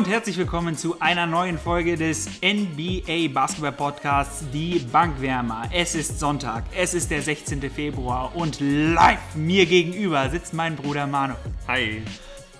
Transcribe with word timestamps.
Und 0.00 0.08
herzlich 0.08 0.38
willkommen 0.38 0.78
zu 0.78 0.98
einer 0.98 1.26
neuen 1.26 1.58
Folge 1.58 1.94
des 1.94 2.26
NBA 2.40 3.28
Basketball 3.34 3.72
Podcasts 3.72 4.46
Die 4.50 4.78
Bankwärmer. 4.78 5.64
Es 5.70 5.94
ist 5.94 6.18
Sonntag, 6.18 6.64
es 6.74 6.94
ist 6.94 7.10
der 7.10 7.20
16. 7.20 7.70
Februar 7.70 8.34
und 8.34 8.60
live 8.60 9.34
mir 9.34 9.66
gegenüber 9.66 10.30
sitzt 10.30 10.54
mein 10.54 10.74
Bruder 10.74 11.06
Manu. 11.06 11.34
Hi. 11.68 12.02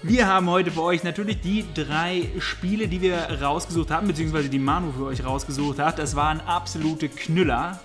Wir 0.02 0.26
haben 0.26 0.50
heute 0.50 0.70
für 0.70 0.82
euch 0.82 1.02
natürlich 1.02 1.40
die 1.40 1.64
drei 1.72 2.28
Spiele, 2.40 2.88
die 2.88 3.00
wir 3.00 3.16
rausgesucht 3.40 3.90
haben, 3.90 4.08
beziehungsweise 4.08 4.50
die 4.50 4.58
Manu 4.58 4.92
für 4.92 5.06
euch 5.06 5.24
rausgesucht 5.24 5.78
hat. 5.78 5.98
Das 5.98 6.14
waren 6.14 6.42
absolute 6.42 7.08
Knüller. 7.08 7.80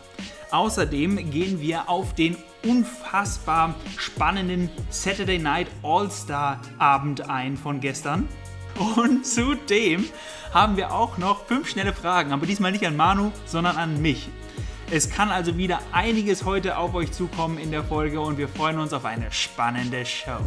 Außerdem 0.52 1.31
gehen 1.31 1.62
wir 1.62 1.90
auf 1.90 2.14
den 2.14 2.36
unfassbar 2.66 3.73
spannenden 3.95 4.70
Saturday 4.90 5.40
Night 5.40 5.67
All-Star 5.81 6.59
Abend 6.78 7.30
ein 7.30 7.56
von 7.56 7.80
gestern. 7.80 8.28
Und 8.80 9.26
zudem 9.26 10.06
haben 10.54 10.78
wir 10.78 10.94
auch 10.94 11.18
noch 11.18 11.46
fünf 11.46 11.70
schnelle 11.70 11.94
Fragen, 11.94 12.32
aber 12.32 12.46
diesmal 12.46 12.72
nicht 12.72 12.86
an 12.86 12.96
Manu, 12.96 13.32
sondern 13.46 13.78
an 13.78 14.02
mich. 14.02 14.30
Es 14.92 15.10
kann 15.10 15.30
also 15.30 15.58
wieder 15.58 15.80
einiges 15.92 16.46
heute 16.46 16.78
auf 16.78 16.94
euch 16.94 17.12
zukommen 17.12 17.58
in 17.58 17.72
der 17.72 17.84
Folge 17.84 18.22
und 18.22 18.38
wir 18.38 18.48
freuen 18.48 18.80
uns 18.80 18.94
auf 18.94 19.06
eine 19.06 19.32
spannende 19.32 20.06
Show. 20.06 20.38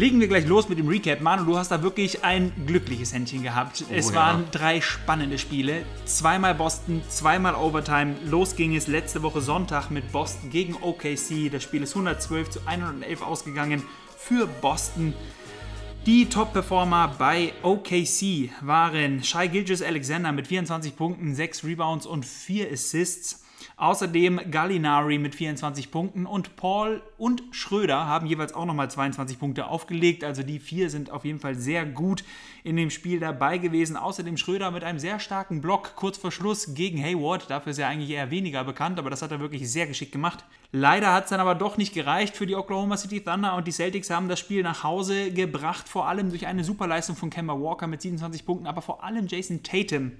Legen 0.00 0.18
wir 0.18 0.28
gleich 0.28 0.46
los 0.46 0.66
mit 0.70 0.78
dem 0.78 0.88
Recap. 0.88 1.20
Manu, 1.20 1.44
du 1.44 1.58
hast 1.58 1.70
da 1.70 1.82
wirklich 1.82 2.24
ein 2.24 2.52
glückliches 2.66 3.12
Händchen 3.12 3.42
gehabt. 3.42 3.84
Oh, 3.86 3.92
es 3.92 4.08
ja. 4.08 4.14
waren 4.14 4.44
drei 4.50 4.80
spannende 4.80 5.36
Spiele. 5.36 5.84
Zweimal 6.06 6.54
Boston, 6.54 7.02
zweimal 7.10 7.54
Overtime. 7.54 8.14
Los 8.24 8.56
ging 8.56 8.74
es 8.74 8.86
letzte 8.86 9.22
Woche 9.22 9.42
Sonntag 9.42 9.90
mit 9.90 10.10
Boston 10.10 10.48
gegen 10.48 10.74
OKC. 10.74 11.52
Das 11.52 11.62
Spiel 11.62 11.82
ist 11.82 11.90
112 11.90 12.48
zu 12.48 12.60
111 12.64 13.20
ausgegangen 13.20 13.82
für 14.16 14.46
Boston. 14.46 15.12
Die 16.06 16.30
Top-Performer 16.30 17.16
bei 17.18 17.52
OKC 17.62 18.48
waren 18.62 19.22
Shai 19.22 19.48
Gilgis 19.48 19.82
Alexander 19.82 20.32
mit 20.32 20.46
24 20.46 20.96
Punkten, 20.96 21.34
6 21.34 21.62
Rebounds 21.62 22.06
und 22.06 22.24
4 22.24 22.72
Assists. 22.72 23.44
Außerdem 23.80 24.42
Gallinari 24.50 25.16
mit 25.16 25.34
24 25.34 25.90
Punkten 25.90 26.26
und 26.26 26.54
Paul 26.56 27.00
und 27.16 27.42
Schröder 27.50 28.06
haben 28.06 28.26
jeweils 28.26 28.52
auch 28.52 28.66
nochmal 28.66 28.90
22 28.90 29.38
Punkte 29.38 29.68
aufgelegt. 29.68 30.22
Also 30.22 30.42
die 30.42 30.58
vier 30.58 30.90
sind 30.90 31.10
auf 31.10 31.24
jeden 31.24 31.38
Fall 31.38 31.54
sehr 31.54 31.86
gut 31.86 32.22
in 32.62 32.76
dem 32.76 32.90
Spiel 32.90 33.20
dabei 33.20 33.56
gewesen. 33.56 33.96
Außerdem 33.96 34.36
Schröder 34.36 34.70
mit 34.70 34.84
einem 34.84 34.98
sehr 34.98 35.18
starken 35.18 35.62
Block 35.62 35.96
kurz 35.96 36.18
vor 36.18 36.30
Schluss 36.30 36.74
gegen 36.74 37.02
Hayward. 37.02 37.48
Dafür 37.48 37.70
ist 37.70 37.78
er 37.78 37.88
eigentlich 37.88 38.10
eher 38.10 38.30
weniger 38.30 38.64
bekannt, 38.64 38.98
aber 38.98 39.08
das 39.08 39.22
hat 39.22 39.30
er 39.30 39.40
wirklich 39.40 39.72
sehr 39.72 39.86
geschickt 39.86 40.12
gemacht. 40.12 40.44
Leider 40.72 41.14
hat 41.14 41.24
es 41.24 41.30
dann 41.30 41.40
aber 41.40 41.54
doch 41.54 41.78
nicht 41.78 41.94
gereicht 41.94 42.36
für 42.36 42.44
die 42.44 42.56
Oklahoma 42.56 42.98
City 42.98 43.24
Thunder 43.24 43.56
und 43.56 43.66
die 43.66 43.72
Celtics 43.72 44.10
haben 44.10 44.28
das 44.28 44.40
Spiel 44.40 44.62
nach 44.62 44.84
Hause 44.84 45.32
gebracht, 45.32 45.88
vor 45.88 46.06
allem 46.06 46.28
durch 46.28 46.46
eine 46.46 46.64
Superleistung 46.64 47.16
von 47.16 47.30
Kemba 47.30 47.58
Walker 47.58 47.86
mit 47.86 48.02
27 48.02 48.44
Punkten, 48.44 48.66
aber 48.66 48.82
vor 48.82 49.02
allem 49.02 49.26
Jason 49.26 49.62
Tatum 49.62 50.12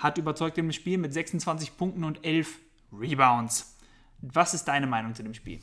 hat 0.00 0.18
überzeugt 0.18 0.58
im 0.58 0.72
Spiel 0.72 0.98
mit 0.98 1.14
26 1.14 1.76
Punkten 1.76 2.02
und 2.02 2.24
11 2.24 2.58
Rebounds. 2.92 3.76
Was 4.20 4.54
ist 4.54 4.64
deine 4.64 4.86
Meinung 4.86 5.14
zu 5.14 5.22
dem 5.22 5.34
Spiel? 5.34 5.60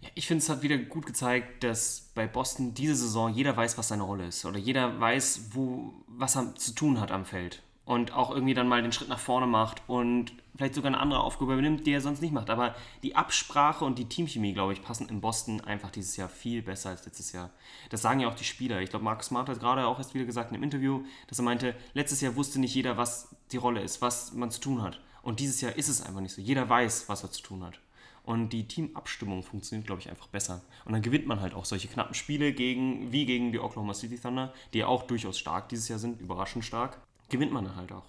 Ja, 0.00 0.10
ich 0.14 0.26
finde, 0.26 0.42
es 0.42 0.48
hat 0.48 0.62
wieder 0.62 0.78
gut 0.78 1.06
gezeigt, 1.06 1.64
dass 1.64 2.10
bei 2.14 2.26
Boston 2.26 2.74
diese 2.74 2.94
Saison 2.94 3.32
jeder 3.32 3.56
weiß, 3.56 3.78
was 3.78 3.88
seine 3.88 4.04
Rolle 4.04 4.26
ist. 4.26 4.44
Oder 4.44 4.58
jeder 4.58 5.00
weiß, 5.00 5.50
wo, 5.52 5.92
was 6.06 6.36
er 6.36 6.54
zu 6.54 6.72
tun 6.74 7.00
hat 7.00 7.10
am 7.10 7.24
Feld. 7.24 7.62
Und 7.84 8.12
auch 8.12 8.30
irgendwie 8.30 8.54
dann 8.54 8.68
mal 8.68 8.82
den 8.82 8.92
Schritt 8.92 9.08
nach 9.08 9.18
vorne 9.18 9.46
macht 9.46 9.82
und 9.86 10.34
vielleicht 10.54 10.74
sogar 10.74 10.88
eine 10.88 11.00
andere 11.00 11.20
Aufgabe 11.20 11.54
übernimmt, 11.54 11.86
die 11.86 11.92
er 11.92 12.02
sonst 12.02 12.20
nicht 12.20 12.34
macht. 12.34 12.50
Aber 12.50 12.74
die 13.02 13.16
Absprache 13.16 13.84
und 13.84 13.98
die 13.98 14.08
Teamchemie, 14.08 14.52
glaube 14.52 14.74
ich, 14.74 14.82
passen 14.82 15.08
in 15.08 15.22
Boston 15.22 15.62
einfach 15.62 15.90
dieses 15.90 16.16
Jahr 16.16 16.28
viel 16.28 16.62
besser 16.62 16.90
als 16.90 17.06
letztes 17.06 17.32
Jahr. 17.32 17.50
Das 17.88 18.02
sagen 18.02 18.20
ja 18.20 18.28
auch 18.28 18.34
die 18.34 18.44
Spieler. 18.44 18.82
Ich 18.82 18.90
glaube, 18.90 19.04
Marcus 19.04 19.28
Smart 19.28 19.48
hat 19.48 19.60
gerade 19.60 19.86
auch 19.86 19.98
erst 19.98 20.14
wieder 20.14 20.26
gesagt 20.26 20.50
in 20.50 20.56
einem 20.56 20.64
Interview, 20.64 21.04
dass 21.28 21.38
er 21.38 21.44
meinte, 21.44 21.74
letztes 21.94 22.20
Jahr 22.20 22.36
wusste 22.36 22.60
nicht 22.60 22.74
jeder, 22.74 22.98
was 22.98 23.34
die 23.52 23.56
Rolle 23.56 23.80
ist, 23.80 24.02
was 24.02 24.32
man 24.34 24.50
zu 24.50 24.60
tun 24.60 24.82
hat. 24.82 25.00
Und 25.28 25.40
dieses 25.40 25.60
Jahr 25.60 25.76
ist 25.76 25.88
es 25.88 26.00
einfach 26.00 26.22
nicht 26.22 26.32
so. 26.32 26.40
Jeder 26.40 26.70
weiß, 26.70 27.10
was 27.10 27.22
er 27.22 27.30
zu 27.30 27.42
tun 27.42 27.62
hat. 27.62 27.78
Und 28.24 28.48
die 28.48 28.66
Teamabstimmung 28.66 29.42
funktioniert, 29.42 29.86
glaube 29.86 30.00
ich, 30.00 30.08
einfach 30.08 30.28
besser. 30.28 30.62
Und 30.86 30.94
dann 30.94 31.02
gewinnt 31.02 31.26
man 31.26 31.42
halt 31.42 31.52
auch 31.52 31.66
solche 31.66 31.86
knappen 31.86 32.14
Spiele 32.14 32.54
gegen, 32.54 33.12
wie 33.12 33.26
gegen 33.26 33.52
die 33.52 33.58
Oklahoma 33.58 33.92
City 33.92 34.18
Thunder, 34.18 34.54
die 34.72 34.78
ja 34.78 34.86
auch 34.86 35.02
durchaus 35.02 35.38
stark 35.38 35.68
dieses 35.68 35.86
Jahr 35.88 35.98
sind, 35.98 36.18
überraschend 36.22 36.64
stark. 36.64 36.96
Gewinnt 37.28 37.52
man 37.52 37.66
dann 37.66 37.76
halt 37.76 37.92
auch. 37.92 38.06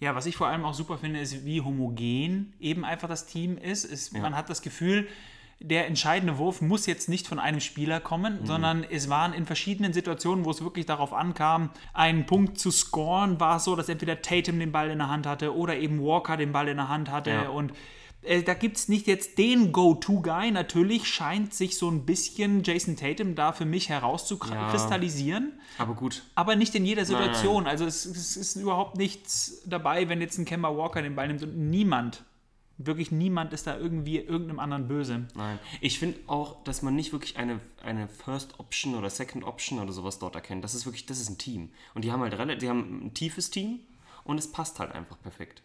Ja, 0.00 0.16
was 0.16 0.26
ich 0.26 0.36
vor 0.36 0.48
allem 0.48 0.64
auch 0.64 0.74
super 0.74 0.98
finde, 0.98 1.20
ist, 1.20 1.44
wie 1.44 1.60
homogen 1.60 2.52
eben 2.58 2.84
einfach 2.84 3.08
das 3.08 3.26
Team 3.26 3.56
ist. 3.56 3.84
ist 3.84 4.12
Man 4.12 4.34
hat 4.34 4.50
das 4.50 4.60
Gefühl, 4.60 5.06
der 5.60 5.86
entscheidende 5.88 6.38
Wurf 6.38 6.60
muss 6.60 6.86
jetzt 6.86 7.08
nicht 7.08 7.26
von 7.26 7.38
einem 7.40 7.60
Spieler 7.60 7.98
kommen, 8.00 8.38
sondern 8.46 8.84
es 8.88 9.08
waren 9.08 9.32
in 9.32 9.44
verschiedenen 9.44 9.92
Situationen, 9.92 10.44
wo 10.44 10.50
es 10.52 10.62
wirklich 10.62 10.86
darauf 10.86 11.12
ankam, 11.12 11.70
einen 11.92 12.26
Punkt 12.26 12.58
zu 12.60 12.70
scoren, 12.70 13.40
war 13.40 13.56
es 13.56 13.64
so, 13.64 13.74
dass 13.74 13.88
entweder 13.88 14.22
Tatum 14.22 14.60
den 14.60 14.70
Ball 14.70 14.90
in 14.90 14.98
der 14.98 15.08
Hand 15.08 15.26
hatte 15.26 15.56
oder 15.56 15.76
eben 15.76 16.00
Walker 16.00 16.36
den 16.36 16.52
Ball 16.52 16.68
in 16.68 16.76
der 16.76 16.88
Hand 16.88 17.10
hatte 17.10 17.30
Ja. 17.30 17.48
und 17.48 17.72
äh, 18.22 18.42
da 18.42 18.54
gibt 18.54 18.76
es 18.76 18.88
nicht 18.88 19.06
jetzt 19.06 19.38
den 19.38 19.70
Go-To-Guy. 19.70 20.50
Natürlich 20.50 21.06
scheint 21.06 21.54
sich 21.54 21.78
so 21.78 21.88
ein 21.88 22.04
bisschen 22.04 22.64
Jason 22.64 22.96
Tatum 22.96 23.36
da 23.36 23.52
für 23.52 23.64
mich 23.64 23.88
herauszukristallisieren. 23.90 25.52
Aber 25.78 25.94
gut, 25.94 26.22
Aber 26.34 26.56
nicht 26.56 26.74
in 26.74 26.84
jeder 26.84 27.04
Situation. 27.04 27.66
Also 27.66 27.84
es, 27.86 28.04
es 28.06 28.36
ist 28.36 28.56
überhaupt 28.56 28.96
nichts 28.96 29.62
dabei, 29.66 30.08
wenn 30.08 30.20
jetzt 30.20 30.38
ein 30.38 30.44
Kemba 30.44 30.76
Walker 30.76 31.00
den 31.02 31.14
Ball 31.14 31.28
nimmt 31.28 31.42
und 31.42 31.56
niemand, 31.70 32.24
wirklich 32.78 33.10
niemand 33.10 33.52
ist 33.52 33.66
da 33.66 33.76
irgendwie 33.76 34.18
irgendeinem 34.18 34.60
anderen 34.60 34.88
böse. 34.88 35.26
nein. 35.34 35.58
Ich 35.80 35.98
finde 35.98 36.18
auch, 36.28 36.62
dass 36.64 36.82
man 36.82 36.94
nicht 36.94 37.12
wirklich 37.12 37.36
eine, 37.36 37.60
eine 37.82 38.08
First 38.08 38.58
Option 38.60 38.94
oder 38.94 39.10
Second 39.10 39.44
Option 39.44 39.78
oder 39.80 39.92
sowas 39.92 40.18
dort 40.18 40.34
erkennt. 40.36 40.62
Das 40.64 40.74
ist 40.74 40.86
wirklich, 40.86 41.04
das 41.06 41.20
ist 41.20 41.28
ein 41.28 41.38
Team. 41.38 41.70
Und 41.94 42.04
die 42.04 42.12
haben 42.12 42.20
halt 42.22 42.34
relativ, 42.34 42.60
die 42.60 42.68
haben 42.68 43.06
ein 43.06 43.14
tiefes 43.14 43.50
Team 43.50 43.80
und 44.24 44.38
es 44.38 44.50
passt 44.52 44.78
halt 44.78 44.92
einfach 44.92 45.20
perfekt. 45.20 45.62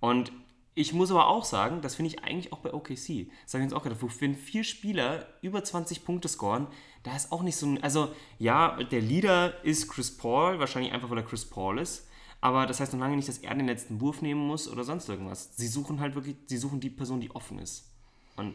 Und 0.00 0.30
ich 0.78 0.92
muss 0.92 1.10
aber 1.10 1.26
auch 1.28 1.44
sagen, 1.44 1.80
das 1.80 1.94
finde 1.94 2.10
ich 2.14 2.22
eigentlich 2.22 2.52
auch 2.52 2.58
bei 2.58 2.74
OKC. 2.74 2.92
Habe 2.92 3.28
ich 3.44 3.54
uns 3.54 3.72
auch 3.72 3.86
wo- 4.00 4.10
wenn 4.20 4.34
vier 4.34 4.62
Spieler 4.62 5.26
über 5.40 5.64
20 5.64 6.04
Punkte 6.04 6.28
scoren, 6.28 6.66
da 7.02 7.16
ist 7.16 7.32
auch 7.32 7.42
nicht 7.42 7.56
so 7.56 7.66
ein. 7.66 7.82
Also, 7.82 8.12
ja, 8.38 8.76
der 8.84 9.00
Leader 9.00 9.64
ist 9.64 9.88
Chris 9.88 10.14
Paul, 10.14 10.58
wahrscheinlich 10.58 10.92
einfach, 10.92 11.08
weil 11.08 11.18
er 11.18 11.24
Chris 11.24 11.46
Paul 11.46 11.78
ist. 11.78 12.06
Aber 12.40 12.66
das 12.66 12.80
heißt 12.80 12.92
noch 12.92 13.00
lange 13.00 13.16
nicht, 13.16 13.28
dass 13.28 13.38
er 13.38 13.54
den 13.54 13.66
letzten 13.66 14.00
Wurf 14.00 14.22
nehmen 14.22 14.46
muss 14.46 14.68
oder 14.68 14.84
sonst 14.84 15.08
irgendwas. 15.08 15.56
Sie 15.56 15.66
suchen 15.68 16.00
halt 16.00 16.14
wirklich, 16.14 16.36
sie 16.46 16.58
suchen 16.58 16.80
die 16.80 16.90
Person, 16.90 17.20
die 17.20 17.30
offen 17.30 17.58
ist. 17.58 17.90
Und 18.36 18.54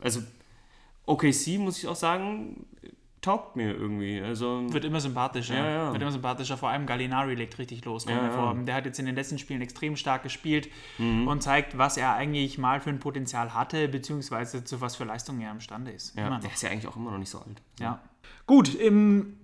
also, 0.00 0.20
OKC, 1.06 1.58
muss 1.58 1.78
ich 1.78 1.86
auch 1.86 1.96
sagen, 1.96 2.66
taugt 3.20 3.54
mir 3.56 3.74
irgendwie. 3.74 4.20
Also, 4.20 4.62
Wird 4.72 4.84
immer 4.86 5.00
sympathischer. 5.00 5.54
Ja, 5.54 5.68
ja. 5.70 5.92
Wird 5.92 6.00
immer 6.00 6.12
sympathischer. 6.12 6.56
Vor 6.56 6.70
allem 6.70 6.86
Gallinari 6.86 7.34
legt 7.34 7.58
richtig 7.58 7.84
los. 7.84 8.06
Ja. 8.06 8.54
Der 8.54 8.74
hat 8.74 8.86
jetzt 8.86 8.98
in 8.98 9.04
den 9.06 9.14
letzten 9.14 9.38
Spielen 9.38 9.60
extrem 9.60 9.96
stark 9.96 10.22
gespielt 10.22 10.70
Mhm. 10.98 11.28
und 11.28 11.42
zeigt, 11.42 11.76
was 11.76 11.98
er 11.98 12.14
eigentlich 12.14 12.56
mal 12.56 12.80
für 12.80 12.90
ein 12.90 12.98
Potenzial 13.00 13.52
hatte, 13.52 13.88
beziehungsweise 13.88 14.64
zu 14.64 14.80
was 14.80 14.96
für 14.96 15.04
Leistungen 15.04 15.42
er 15.42 15.50
imstande 15.50 15.90
ist. 15.90 16.16
der 16.16 16.40
ist 16.52 16.62
ja 16.62 16.70
eigentlich 16.70 16.86
auch 16.88 16.96
immer 16.96 17.10
noch 17.10 17.18
nicht 17.18 17.30
so 17.30 17.38
alt. 17.40 17.60
Ja. 17.78 18.00
Gut, 18.46 18.74
im 18.74 19.36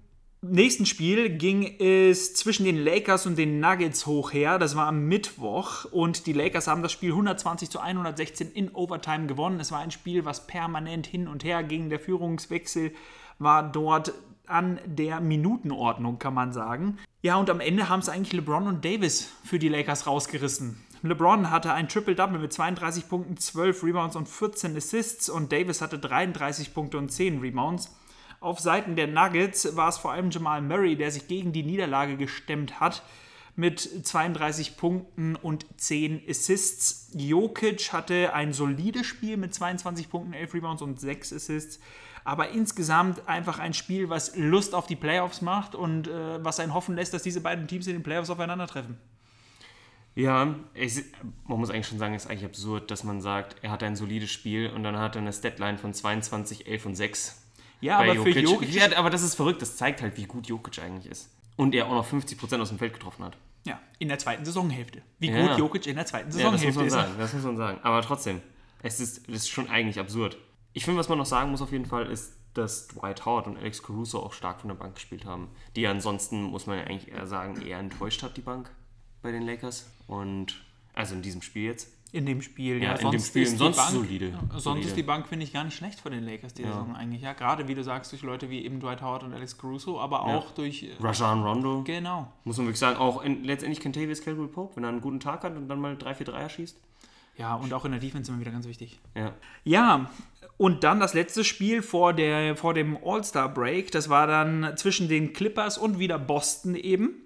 nächsten 0.42 0.86
Spiel 0.86 1.30
ging 1.30 1.76
es 1.78 2.34
zwischen 2.34 2.64
den 2.64 2.76
Lakers 2.76 3.26
und 3.26 3.36
den 3.36 3.60
Nuggets 3.60 4.06
hoch 4.06 4.32
her. 4.32 4.58
Das 4.58 4.76
war 4.76 4.86
am 4.86 5.06
Mittwoch 5.06 5.84
und 5.86 6.26
die 6.26 6.32
Lakers 6.32 6.66
haben 6.66 6.82
das 6.82 6.92
Spiel 6.92 7.10
120 7.10 7.70
zu 7.70 7.80
116 7.80 8.52
in 8.52 8.70
Overtime 8.74 9.26
gewonnen. 9.26 9.60
Es 9.60 9.72
war 9.72 9.80
ein 9.80 9.90
Spiel, 9.90 10.24
was 10.24 10.46
permanent 10.46 11.06
hin 11.06 11.28
und 11.28 11.44
her 11.44 11.62
ging. 11.62 11.90
Der 11.90 12.00
Führungswechsel 12.00 12.92
war 13.38 13.70
dort 13.70 14.12
an 14.46 14.80
der 14.84 15.20
Minutenordnung, 15.20 16.18
kann 16.18 16.34
man 16.34 16.52
sagen. 16.52 16.98
Ja, 17.22 17.36
und 17.36 17.50
am 17.50 17.60
Ende 17.60 17.88
haben 17.88 18.00
es 18.00 18.08
eigentlich 18.08 18.32
LeBron 18.32 18.68
und 18.68 18.84
Davis 18.84 19.32
für 19.44 19.58
die 19.58 19.68
Lakers 19.68 20.06
rausgerissen. 20.06 20.80
LeBron 21.02 21.50
hatte 21.50 21.72
ein 21.72 21.88
Triple-Double 21.88 22.38
mit 22.38 22.52
32 22.52 23.08
Punkten, 23.08 23.36
12 23.36 23.82
Rebounds 23.82 24.16
und 24.16 24.28
14 24.28 24.76
Assists 24.76 25.28
und 25.28 25.52
Davis 25.52 25.80
hatte 25.80 25.98
33 25.98 26.72
Punkte 26.74 26.98
und 26.98 27.10
10 27.10 27.40
Rebounds. 27.40 27.94
Auf 28.40 28.60
Seiten 28.60 28.96
der 28.96 29.06
Nuggets 29.06 29.76
war 29.76 29.88
es 29.88 29.98
vor 29.98 30.12
allem 30.12 30.30
Jamal 30.30 30.62
Murray, 30.62 30.96
der 30.96 31.10
sich 31.10 31.28
gegen 31.28 31.52
die 31.52 31.62
Niederlage 31.62 32.16
gestemmt 32.16 32.80
hat 32.80 33.02
mit 33.56 33.80
32 33.80 34.76
Punkten 34.76 35.34
und 35.34 35.66
10 35.78 36.22
Assists. 36.28 37.10
Jokic 37.14 37.92
hatte 37.92 38.34
ein 38.34 38.52
solides 38.52 39.06
Spiel 39.06 39.38
mit 39.38 39.54
22 39.54 40.10
Punkten, 40.10 40.34
11 40.34 40.54
Rebounds 40.54 40.82
und 40.82 41.00
6 41.00 41.32
Assists. 41.32 41.80
Aber 42.24 42.50
insgesamt 42.50 43.26
einfach 43.28 43.58
ein 43.58 43.72
Spiel, 43.72 44.10
was 44.10 44.36
Lust 44.36 44.74
auf 44.74 44.86
die 44.86 44.96
Playoffs 44.96 45.40
macht 45.40 45.74
und 45.74 46.08
äh, 46.08 46.44
was 46.44 46.60
einen 46.60 46.74
hoffen 46.74 46.96
lässt, 46.96 47.14
dass 47.14 47.22
diese 47.22 47.40
beiden 47.40 47.66
Teams 47.66 47.86
in 47.86 47.94
den 47.94 48.02
Playoffs 48.02 48.30
aufeinandertreffen. 48.30 48.98
Ja, 50.16 50.54
ich, 50.74 51.04
man 51.46 51.58
muss 51.58 51.70
eigentlich 51.70 51.86
schon 51.86 51.98
sagen, 51.98 52.14
es 52.14 52.24
ist 52.24 52.30
eigentlich 52.30 52.46
absurd, 52.46 52.90
dass 52.90 53.04
man 53.04 53.20
sagt, 53.20 53.56
er 53.62 53.70
hat 53.70 53.82
ein 53.82 53.96
solides 53.96 54.30
Spiel 54.30 54.70
und 54.70 54.82
dann 54.82 54.98
hat 54.98 55.14
er 55.14 55.22
eine 55.22 55.32
Statline 55.32 55.78
von 55.78 55.94
22, 55.94 56.66
11 56.66 56.86
und 56.86 56.94
6. 56.94 57.45
Ja, 57.80 57.98
aber 57.98 58.14
für 58.14 58.30
Jokic, 58.30 58.72
Ja, 58.74 58.96
aber 58.96 59.10
das 59.10 59.22
ist 59.22 59.34
verrückt, 59.34 59.60
das 59.62 59.76
zeigt 59.76 60.02
halt, 60.02 60.16
wie 60.16 60.24
gut 60.24 60.46
Jokic 60.46 60.78
eigentlich 60.82 61.10
ist. 61.10 61.30
Und 61.56 61.74
er 61.74 61.86
auch 61.86 61.92
noch 61.92 62.06
50% 62.06 62.60
aus 62.60 62.68
dem 62.68 62.78
Feld 62.78 62.92
getroffen 62.94 63.24
hat. 63.24 63.36
ja, 63.64 63.80
in 63.98 64.08
der 64.08 64.18
zweiten 64.18 64.44
Saisonhälfte. 64.44 65.02
Wie 65.18 65.30
Ja. 65.30 65.46
gut 65.48 65.58
Jokic 65.58 65.86
in 65.86 65.96
der 65.96 66.06
zweiten 66.06 66.30
Ja, 66.30 66.50
das 66.50 66.52
muss 66.52 66.60
Saisonhälfte 66.60 66.78
man 66.78 66.86
ist. 66.86 66.92
sagen, 66.92 67.12
das 67.18 67.32
muss 67.34 67.42
man 67.44 67.56
sagen. 67.56 67.80
Aber 67.82 68.02
trotzdem, 68.02 68.40
es 68.82 69.00
ist, 69.00 69.26
ist 69.28 69.48
schon 69.50 69.68
eigentlich 69.68 69.98
absurd. 69.98 70.36
Ich 70.72 70.84
finde, 70.84 71.00
was 71.00 71.08
man 71.08 71.18
noch 71.18 71.26
sagen 71.26 71.50
muss 71.50 71.62
auf 71.62 71.72
jeden 71.72 71.86
Fall, 71.86 72.06
ist, 72.10 72.34
dass 72.54 72.88
Dwight 72.88 73.24
Howard 73.26 73.46
und 73.48 73.56
Alex 73.58 73.82
Caruso 73.82 74.20
auch 74.20 74.32
stark 74.32 74.60
von 74.60 74.68
der 74.68 74.76
Bank 74.76 74.94
gespielt 74.94 75.24
haben. 75.24 75.48
Die 75.74 75.80
ja 75.82 75.90
ansonsten, 75.90 76.42
muss 76.44 76.66
man 76.66 76.78
ja 76.78 76.84
eigentlich 76.84 77.10
eher 77.12 77.26
sagen, 77.26 77.60
eher 77.60 77.78
enttäuscht 77.78 78.22
hat, 78.22 78.36
die 78.36 78.40
Bank 78.42 78.70
bei 79.22 79.32
den 79.32 79.42
Lakers. 79.42 79.90
Und 80.06 80.62
also 80.94 81.14
in 81.14 81.22
diesem 81.22 81.42
Spiel 81.42 81.64
jetzt. 81.64 81.88
In 82.12 82.24
dem 82.24 82.40
Spiel, 82.40 82.78
Ja, 82.82 82.90
ja. 82.90 82.92
in 82.92 82.98
dem 82.98 83.10
sonst 83.12 83.26
Spiel 83.28 83.42
ist 83.42 83.52
die 83.54 83.56
sonst 83.58 83.76
Bank, 83.76 83.90
solide. 83.90 84.32
Sonst 84.50 84.62
Solide. 84.64 84.86
ist 84.88 84.96
die 84.96 85.02
Bank, 85.02 85.26
finde 85.26 85.44
ich, 85.44 85.52
gar 85.52 85.64
nicht 85.64 85.76
schlecht 85.76 86.00
von 86.00 86.12
den 86.12 86.24
Lakers 86.24 86.54
die 86.54 86.62
Ja. 86.62 86.68
Saison 86.68 86.94
eigentlich. 86.94 87.22
Ja, 87.22 87.32
gerade 87.32 87.66
wie 87.68 87.74
du 87.74 87.82
sagst, 87.82 88.12
durch 88.12 88.22
Leute 88.22 88.48
wie 88.48 88.64
eben 88.64 88.80
Dwight 88.80 89.02
Howard 89.02 89.24
und 89.24 89.34
Alex 89.34 89.58
Caruso, 89.58 90.00
aber 90.00 90.18
Ja. 90.18 90.36
auch 90.36 90.52
durch. 90.52 90.84
äh, 90.84 90.90
Rajan 91.00 91.42
Rondo. 91.42 91.82
Genau. 91.84 92.32
Muss 92.44 92.56
man 92.58 92.66
wirklich 92.66 92.78
sagen, 92.78 92.96
auch 92.98 93.22
in, 93.22 93.42
letztendlich 93.44 93.80
Kentavious 93.80 94.22
Caldwell 94.22 94.46
Pope, 94.48 94.76
wenn 94.76 94.84
er 94.84 94.90
einen 94.90 95.00
guten 95.00 95.20
Tag 95.20 95.42
hat 95.42 95.56
und 95.56 95.68
dann 95.68 95.80
mal 95.80 95.96
3 95.96 96.14
4 96.14 96.26
Dreier 96.26 96.48
schießt. 96.48 96.78
Ja, 97.38 97.54
und 97.56 97.70
auch 97.74 97.84
in 97.84 97.90
der 97.90 98.00
Defense 98.00 98.30
immer 98.30 98.40
wieder 98.40 98.50
ganz 98.52 98.66
wichtig. 98.66 98.98
Ja. 99.14 99.34
Ja, 99.64 100.10
und 100.56 100.84
dann 100.84 101.00
das 101.00 101.12
letzte 101.12 101.44
Spiel 101.44 101.82
vor, 101.82 102.14
der, 102.14 102.56
vor 102.56 102.72
dem 102.72 102.96
All-Star-Break. 103.04 103.90
Das 103.90 104.08
war 104.08 104.26
dann 104.26 104.72
zwischen 104.76 105.08
den 105.08 105.34
Clippers 105.34 105.76
und 105.76 105.98
wieder 105.98 106.18
Boston 106.18 106.76
eben. 106.76 107.25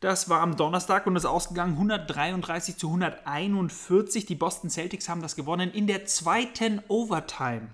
Das 0.00 0.28
war 0.28 0.42
am 0.42 0.56
Donnerstag 0.56 1.08
und 1.08 1.16
ist 1.16 1.24
ausgegangen 1.24 1.72
133 1.72 2.76
zu 2.76 2.86
141. 2.86 4.26
Die 4.26 4.36
Boston 4.36 4.70
Celtics 4.70 5.08
haben 5.08 5.22
das 5.22 5.34
gewonnen 5.34 5.72
in 5.72 5.88
der 5.88 6.06
zweiten 6.06 6.80
Overtime. 6.86 7.70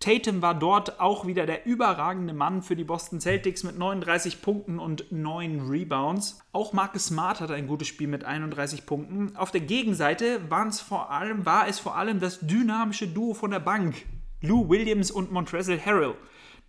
Tatum 0.00 0.40
war 0.40 0.54
dort 0.54 0.98
auch 0.98 1.26
wieder 1.26 1.44
der 1.44 1.66
überragende 1.66 2.32
Mann 2.32 2.62
für 2.62 2.74
die 2.74 2.84
Boston 2.84 3.20
Celtics 3.20 3.64
mit 3.64 3.78
39 3.78 4.40
Punkten 4.40 4.78
und 4.78 5.12
9 5.12 5.68
Rebounds. 5.68 6.38
Auch 6.52 6.72
Marcus 6.72 7.06
Smart 7.06 7.40
hatte 7.40 7.52
ein 7.52 7.66
gutes 7.66 7.88
Spiel 7.88 8.08
mit 8.08 8.24
31 8.24 8.86
Punkten. 8.86 9.36
Auf 9.36 9.50
der 9.50 9.60
Gegenseite 9.60 10.40
vor 10.86 11.10
allem, 11.10 11.44
war 11.44 11.68
es 11.68 11.78
vor 11.78 11.96
allem 11.96 12.18
das 12.18 12.40
dynamische 12.40 13.08
Duo 13.08 13.34
von 13.34 13.50
der 13.50 13.60
Bank, 13.60 14.06
Lou 14.40 14.70
Williams 14.70 15.10
und 15.10 15.32
Montrezl 15.32 15.78
Harrell, 15.78 16.14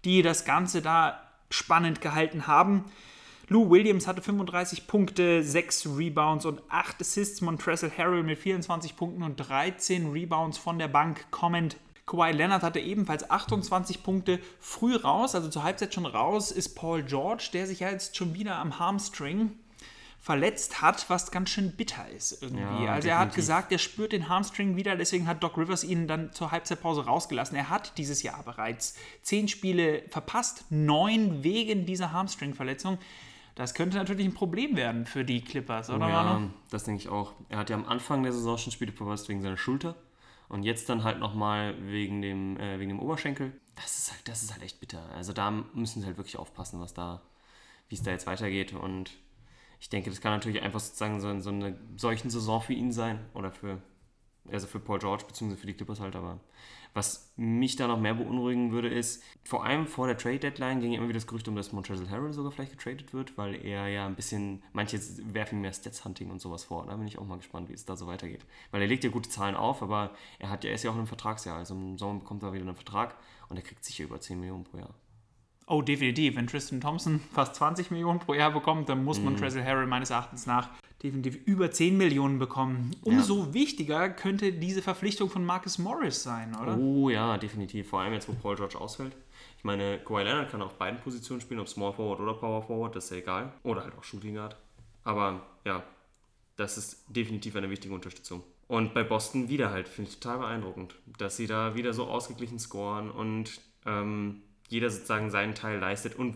die 0.04 0.22
das 0.22 0.44
Ganze 0.44 0.82
da 0.82 1.22
spannend 1.50 2.02
gehalten 2.02 2.48
haben. 2.48 2.86
Lou 3.50 3.70
Williams 3.70 4.08
hatte 4.08 4.22
35 4.22 4.88
Punkte, 4.88 5.42
6 5.42 5.88
Rebounds 5.98 6.46
und 6.46 6.62
8 6.68 7.00
Assists. 7.00 7.40
Montrezl 7.40 7.90
Harrell 7.98 8.24
mit 8.24 8.38
24 8.40 8.98
Punkten 8.98 9.24
und 9.24 9.38
13 9.38 10.12
Rebounds 10.12 10.58
von 10.58 10.78
der 10.78 10.90
Bank 10.90 11.32
kommend. 11.32 11.78
Kawhi 12.06 12.32
Leonard 12.32 12.64
hatte 12.64 12.80
ebenfalls 12.80 13.30
28 13.30 14.04
Punkte 14.04 14.40
früh 14.60 14.96
raus, 14.96 15.34
also 15.34 15.50
zur 15.50 15.64
Halbzeit 15.64 15.94
schon 15.94 16.06
raus, 16.06 16.52
ist 16.52 16.76
Paul 16.76 17.04
George, 17.04 17.50
der 17.54 17.68
sich 17.68 17.82
ja 17.82 17.90
jetzt 17.90 18.16
schon 18.18 18.34
wieder 18.34 18.58
am 18.58 18.80
Hamstring 18.80 19.52
verletzt 20.20 20.82
hat, 20.82 21.10
was 21.10 21.32
ganz 21.32 21.50
schön 21.50 21.72
bitter 21.72 22.06
ist 22.10 22.42
irgendwie. 22.42 22.84
Ja, 22.84 22.94
also 22.94 23.08
er 23.08 23.20
hat 23.20 23.28
definitiv. 23.28 23.36
gesagt, 23.36 23.72
er 23.72 23.78
spürt 23.78 24.12
den 24.12 24.28
Hamstring 24.28 24.76
wieder, 24.76 24.98
deswegen 24.98 25.26
hat 25.26 25.42
Doc 25.42 25.58
Rivers 25.58 25.86
ihn 25.86 26.08
dann 26.08 26.34
zur 26.34 26.52
Halbzeitpause 26.52 27.06
rausgelassen. 27.06 27.56
Er 27.56 27.70
hat 27.70 27.98
dieses 27.98 28.24
Jahr 28.24 28.44
bereits 28.44 28.96
10 29.22 29.48
Spiele 29.48 30.04
verpasst, 30.10 30.66
9 30.70 31.44
wegen 31.44 31.86
dieser 31.86 32.12
Hamstring-Verletzung. 32.12 32.98
Das 33.58 33.74
könnte 33.74 33.98
natürlich 33.98 34.28
ein 34.28 34.36
Problem 34.36 34.76
werden 34.76 35.08
für 35.08 35.26
die 35.26 35.42
Clippers, 35.42 35.90
oder 35.90 36.08
ja, 36.08 36.24
Manu? 36.24 36.50
das 36.70 36.84
denke 36.84 37.02
ich 37.02 37.10
auch. 37.10 37.34
Er 37.50 37.58
hat 37.58 37.72
ja 37.72 37.76
am 37.76 37.86
Anfang 37.86 38.22
der 38.22 38.32
Saison 38.32 38.56
schon 38.56 38.72
Spiele 38.72 38.92
verpasst 38.92 39.30
wegen 39.30 39.42
seiner 39.42 39.58
Schulter. 39.58 39.96
Und 40.48 40.62
jetzt 40.62 40.88
dann 40.90 41.04
halt 41.04 41.18
nochmal 41.18 41.74
wegen 41.92 42.22
dem, 42.22 42.58
äh, 42.58 42.80
wegen 42.80 42.90
dem 42.90 43.00
Oberschenkel. 43.00 43.60
Das 43.74 43.98
ist, 43.98 44.12
halt, 44.12 44.28
das 44.28 44.44
ist 44.44 44.54
halt 44.54 44.62
echt 44.62 44.80
bitter. 44.80 45.10
Also 45.16 45.34
da 45.34 45.50
müssen 45.50 46.02
sie 46.02 46.06
halt 46.06 46.18
wirklich 46.18 46.38
aufpassen, 46.38 46.80
was 46.80 46.94
da, 46.94 47.24
wie 47.90 47.96
es 47.96 48.04
da 48.04 48.12
jetzt 48.12 48.28
weitergeht. 48.28 48.74
Und 48.74 49.18
ich 49.80 49.90
denke, 49.90 50.12
das 50.12 50.22
kann 50.22 50.34
natürlich 50.34 50.62
einfach 50.62 50.80
sozusagen 50.80 51.20
so, 51.20 51.40
so 51.40 51.50
eine 51.50 51.80
solchen 51.96 52.30
Saison 52.30 52.62
für 52.62 52.74
ihn 52.74 52.92
sein. 52.92 53.26
Oder 53.34 53.52
für, 53.52 53.82
also 54.52 54.68
für 54.68 54.80
Paul 54.80 55.00
George, 55.00 55.24
beziehungsweise 55.28 55.62
für 55.62 55.68
die 55.68 55.74
Clippers 55.74 56.00
halt. 56.00 56.16
Aber 56.16 56.40
was 56.98 57.32
mich 57.38 57.76
da 57.76 57.88
noch 57.88 58.00
mehr 58.00 58.16
beunruhigen 58.16 58.72
würde, 58.72 58.90
ist, 58.90 59.24
vor 59.44 59.64
allem 59.64 59.86
vor 59.86 60.08
der 60.08 60.18
Trade-Deadline 60.18 60.82
ging 60.82 60.94
immer 60.94 61.08
wieder 61.08 61.20
das 61.20 61.28
Gerücht 61.28 61.48
um, 61.48 61.56
dass 61.56 61.72
Montrezl 61.72 62.10
Harrell 62.10 62.34
sogar 62.34 62.52
vielleicht 62.52 62.72
getradet 62.72 63.14
wird, 63.14 63.38
weil 63.38 63.64
er 63.64 63.88
ja 63.88 64.08
ein 64.08 64.16
bisschen, 64.16 64.64
manche 64.74 65.00
werfen 65.32 65.62
mehr 65.62 65.72
Stats-Hunting 65.72 66.32
und 66.32 66.42
sowas 66.42 66.64
vor. 66.66 66.88
Da 66.88 66.96
bin 66.96 67.08
ich 67.08 67.20
auch 67.20 67.26
mal 67.26 67.38
gespannt, 67.38 67.70
wie 67.70 67.74
es 67.74 67.86
da 67.86 67.96
so 67.96 68.08
weitergeht. 68.08 68.44
Weil 68.72 68.82
er 68.82 68.88
legt 68.88 69.04
ja 69.04 69.12
gute 69.12 69.30
Zahlen 69.30 69.56
auf, 69.56 69.84
aber 69.84 70.16
er, 70.40 70.50
hat, 70.50 70.66
er 70.66 70.74
ist 70.74 70.84
ja 70.84 70.90
auch 70.90 70.96
in 70.96 71.02
einem 71.02 71.08
Vertragsjahr. 71.08 71.58
Also 71.58 71.76
im 71.76 71.98
Sommer 71.98 72.20
bekommt 72.20 72.42
er 72.42 72.52
wieder 72.52 72.66
einen 72.66 72.76
Vertrag 72.76 73.16
und 73.48 73.58
er 73.58 73.64
kriegt 73.64 73.86
sicher 73.86 74.04
über 74.04 74.20
10 74.20 74.40
Millionen 74.40 74.64
pro 74.64 74.80
Jahr. 74.80 74.94
Oh, 75.70 75.82
definitiv. 75.82 76.36
Wenn 76.38 76.48
Tristan 76.48 76.80
Thompson 76.82 77.20
fast 77.34 77.56
20 77.56 77.92
Millionen 77.92 78.20
pro 78.20 78.34
Jahr 78.34 78.52
bekommt, 78.52 78.88
dann 78.90 79.00
Mhm. 79.00 79.04
muss 79.06 79.20
Montrezl 79.20 79.62
Harrell 79.64 79.86
meines 79.86 80.10
Erachtens 80.10 80.46
nach 80.48 80.70
definitiv 81.04 81.36
über 81.46 81.70
10 81.70 81.98
Millionen 81.98 82.40
bekommen. 82.40 82.92
Umso 83.04 83.54
wichtiger 83.54 84.10
könnte 84.10 84.54
diese 84.54 84.82
Verpflichtung 84.82 85.30
von 85.30 85.46
Marcus 85.46 85.78
Morris 85.78 86.24
sein, 86.24 86.56
oder? 86.56 86.78
Oh 86.78 87.10
ja, 87.10 87.38
definitiv. 87.38 87.90
Vor 87.90 88.00
allem 88.00 88.14
jetzt, 88.14 88.28
wo 88.30 88.34
Paul 88.34 88.56
George 88.56 88.80
ausfällt. 88.80 89.16
Ich 89.58 89.64
meine, 89.64 90.00
Kawhi 90.00 90.24
Leonard 90.24 90.50
kann 90.50 90.62
auf 90.62 90.74
beiden 90.76 91.00
Positionen 91.02 91.42
spielen, 91.42 91.60
ob 91.60 91.68
Small 91.68 91.92
Forward 91.94 92.20
oder 92.22 92.34
Power 92.34 92.62
Forward, 92.64 92.96
das 92.96 93.06
ist 93.06 93.10
ja 93.12 93.18
egal. 93.18 93.52
Oder 93.64 93.84
halt 93.84 93.94
auch 93.98 94.04
Shooting 94.04 94.36
Guard. 94.36 94.56
Aber 95.04 95.42
ja, 95.66 95.84
das 96.56 96.78
ist 96.78 97.04
definitiv 97.10 97.56
eine 97.58 97.70
wichtige 97.70 97.94
Unterstützung. 97.94 98.42
Und 98.68 98.94
bei 98.94 99.04
Boston 99.04 99.50
wieder 99.50 99.70
halt, 99.72 99.88
finde 99.88 100.10
ich 100.12 100.20
total 100.20 100.40
beeindruckend, 100.40 100.96
dass 101.18 101.38
sie 101.38 101.48
da 101.48 101.76
wieder 101.76 101.94
so 101.94 102.06
ausgeglichen 102.08 102.58
scoren 102.60 103.12
und 103.12 103.62
ähm, 103.86 104.42
jeder 104.68 104.90
sozusagen 104.90 105.30
seinen 105.30 105.56
Teil 105.56 105.80
leistet. 105.80 106.16
Und 106.16 106.36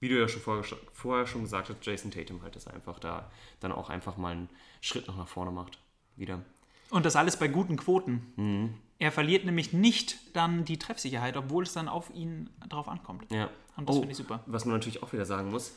wie 0.00 0.08
du 0.08 0.18
ja 0.18 0.28
schon 0.28 0.42
vorher, 0.42 0.64
vorher 0.92 1.26
schon 1.26 1.42
gesagt 1.42 1.68
hast, 1.68 1.84
Jason 1.84 2.10
Tatum 2.10 2.42
halt 2.42 2.56
das 2.56 2.66
einfach 2.66 2.98
da 2.98 3.30
dann 3.60 3.72
auch 3.72 3.90
einfach 3.90 4.16
mal 4.16 4.32
einen 4.32 4.48
Schritt 4.80 5.06
noch 5.06 5.16
nach 5.16 5.28
vorne 5.28 5.50
macht. 5.50 5.78
Wieder. 6.16 6.42
Und 6.90 7.06
das 7.06 7.16
alles 7.16 7.38
bei 7.38 7.48
guten 7.48 7.76
Quoten. 7.76 8.32
Mhm. 8.36 8.74
Er 8.98 9.10
verliert 9.10 9.44
nämlich 9.44 9.72
nicht 9.72 10.18
dann 10.36 10.64
die 10.64 10.78
Treffsicherheit, 10.78 11.36
obwohl 11.36 11.64
es 11.64 11.72
dann 11.72 11.88
auf 11.88 12.10
ihn 12.14 12.50
drauf 12.68 12.88
ankommt. 12.88 13.30
Ja. 13.30 13.50
Und 13.76 13.88
das 13.88 13.96
finde 13.96 14.12
ich 14.12 14.16
super. 14.16 14.44
Was 14.46 14.64
man 14.64 14.74
natürlich 14.74 15.02
auch 15.02 15.12
wieder 15.12 15.24
sagen 15.24 15.50
muss, 15.50 15.76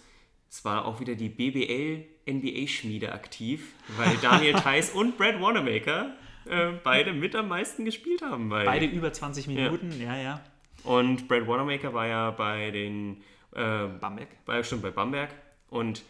es 0.49 0.63
war 0.63 0.85
auch 0.85 0.99
wieder 0.99 1.15
die 1.15 1.29
BBL 1.29 2.05
NBA-Schmiede 2.29 3.11
aktiv, 3.11 3.73
weil 3.97 4.15
Daniel 4.21 4.53
Theiss 4.53 4.91
und 4.91 5.17
Brad 5.17 5.41
Wanamaker 5.41 6.15
äh, 6.45 6.73
beide 6.83 7.13
mit 7.13 7.35
am 7.35 7.47
meisten 7.47 7.85
gespielt 7.85 8.21
haben. 8.21 8.49
Bei, 8.49 8.65
Beide 8.65 8.85
über 8.85 9.11
20 9.11 9.47
Minuten, 9.47 9.99
ja, 9.99 10.15
ja. 10.15 10.41
Und 10.83 11.27
Brad 11.27 11.47
Wanamaker 11.47 11.93
war 11.93 12.07
ja 12.07 12.31
bei 12.31 12.71
den 12.71 13.17
äh, 13.53 13.87
Bamberg. 13.99 14.29
war 14.45 14.55
ja 14.57 14.63
schon 14.63 14.81
bei 14.81 14.91
Bamberg 14.91 15.29
und 15.69 16.03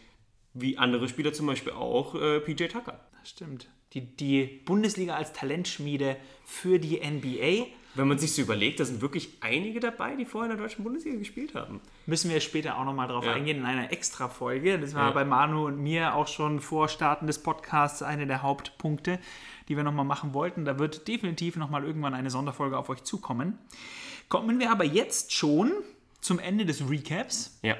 wie 0.54 0.78
andere 0.78 1.08
Spieler 1.08 1.32
zum 1.32 1.46
Beispiel 1.46 1.72
auch 1.72 2.14
äh, 2.14 2.40
PJ 2.40 2.66
Tucker. 2.66 3.00
Das 3.18 3.30
stimmt. 3.30 3.68
Die, 3.94 4.02
die 4.02 4.44
Bundesliga 4.64 5.14
als 5.16 5.32
Talentschmiede 5.32 6.16
für 6.44 6.78
die 6.78 6.98
NBA. 7.00 7.66
Wenn 7.94 8.06
man 8.06 8.18
sich 8.18 8.34
so 8.34 8.42
überlegt, 8.42 8.78
da 8.80 8.84
sind 8.84 9.00
wirklich 9.00 9.30
einige 9.40 9.80
dabei, 9.80 10.14
die 10.14 10.26
vorher 10.26 10.50
in 10.50 10.56
der 10.56 10.64
deutschen 10.64 10.84
Bundesliga 10.84 11.16
gespielt 11.18 11.54
haben. 11.54 11.80
Müssen 12.06 12.30
wir 12.30 12.38
später 12.40 12.78
auch 12.78 12.84
nochmal 12.84 13.08
drauf 13.08 13.24
Ja. 13.24 13.32
eingehen 13.32 13.58
in 13.58 13.64
einer 13.64 13.90
Extra-Folge. 13.90 14.78
Das 14.78 14.94
war 14.94 15.06
Ja. 15.08 15.10
bei 15.12 15.24
Manu 15.24 15.66
und 15.66 15.78
mir 15.82 16.14
auch 16.14 16.28
schon 16.28 16.60
vor 16.60 16.88
Starten 16.88 17.26
des 17.26 17.42
Podcasts 17.42 18.02
eine 18.02 18.26
der 18.26 18.42
Hauptpunkte, 18.42 19.18
die 19.68 19.76
wir 19.76 19.82
nochmal 19.84 20.04
machen 20.04 20.34
wollten. 20.34 20.64
Da 20.66 20.78
wird 20.78 21.08
definitiv 21.08 21.56
nochmal 21.56 21.82
irgendwann 21.82 22.14
eine 22.14 22.30
Sonderfolge 22.30 22.76
auf 22.78 22.90
euch 22.90 23.02
zukommen. 23.04 23.58
Kommen 24.28 24.58
wir 24.58 24.70
aber 24.70 24.84
jetzt 24.84 25.32
schon 25.32 25.72
zum 26.20 26.38
Ende 26.38 26.66
des 26.66 26.88
Recaps 26.88 27.58
Ja, 27.62 27.76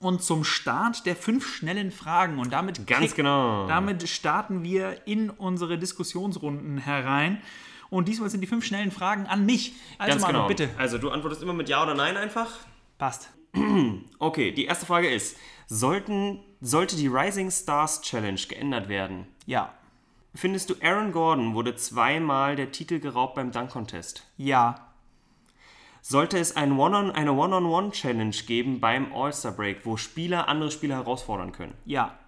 und 0.00 0.22
zum 0.22 0.44
Start 0.44 1.06
der 1.06 1.16
fünf 1.16 1.46
schnellen 1.46 1.90
Fragen. 1.90 2.38
Und 2.38 2.52
damit, 2.52 2.86
ganz 2.86 3.06
krieg- 3.08 3.16
genau. 3.16 3.66
damit 3.66 4.08
starten 4.08 4.62
wir 4.62 5.06
in 5.06 5.30
unsere 5.30 5.78
Diskussionsrunden 5.78 6.78
herein. 6.78 7.42
Und 7.90 8.06
diesmal 8.08 8.28
sind 8.30 8.40
die 8.42 8.46
fünf 8.46 8.64
schnellen 8.64 8.90
Fragen 8.90 9.26
an 9.26 9.46
mich. 9.46 9.72
Also 9.98 10.10
ganz 10.12 10.22
Manu, 10.22 10.32
genau. 10.38 10.48
bitte. 10.48 10.68
Also 10.78 10.98
du 10.98 11.10
antwortest 11.10 11.42
immer 11.42 11.52
mit 11.54 11.68
Ja 11.68 11.82
oder 11.82 11.94
Nein 11.94 12.16
einfach. 12.16 12.50
Passt. 12.98 13.30
Okay, 14.18 14.52
die 14.52 14.66
erste 14.66 14.84
Frage 14.86 15.08
ist, 15.08 15.36
sollten, 15.68 16.40
sollte 16.60 16.96
die 16.96 17.06
Rising 17.06 17.50
Stars 17.50 18.02
Challenge 18.02 18.40
geändert 18.48 18.88
werden? 18.88 19.26
Ja. 19.46 19.72
Findest 20.34 20.70
du, 20.70 20.74
Aaron 20.82 21.12
Gordon 21.12 21.54
wurde 21.54 21.74
zweimal 21.76 22.56
der 22.56 22.70
Titel 22.72 22.98
geraubt 23.00 23.34
beim 23.36 23.50
Dunk 23.52 23.70
Contest? 23.70 24.24
Ja. 24.36 24.87
Sollte 26.10 26.38
es 26.38 26.56
ein 26.56 26.78
One 26.78 26.96
-on, 26.96 27.10
eine 27.10 27.34
One-on-One-Challenge 27.34 28.34
geben 28.46 28.80
beim 28.80 29.12
All-Star 29.12 29.52
Break, 29.52 29.84
wo 29.84 29.98
Spieler 29.98 30.48
andere 30.48 30.70
Spieler 30.70 30.94
herausfordern 30.94 31.52
können? 31.52 31.74
Ja. 31.84 32.18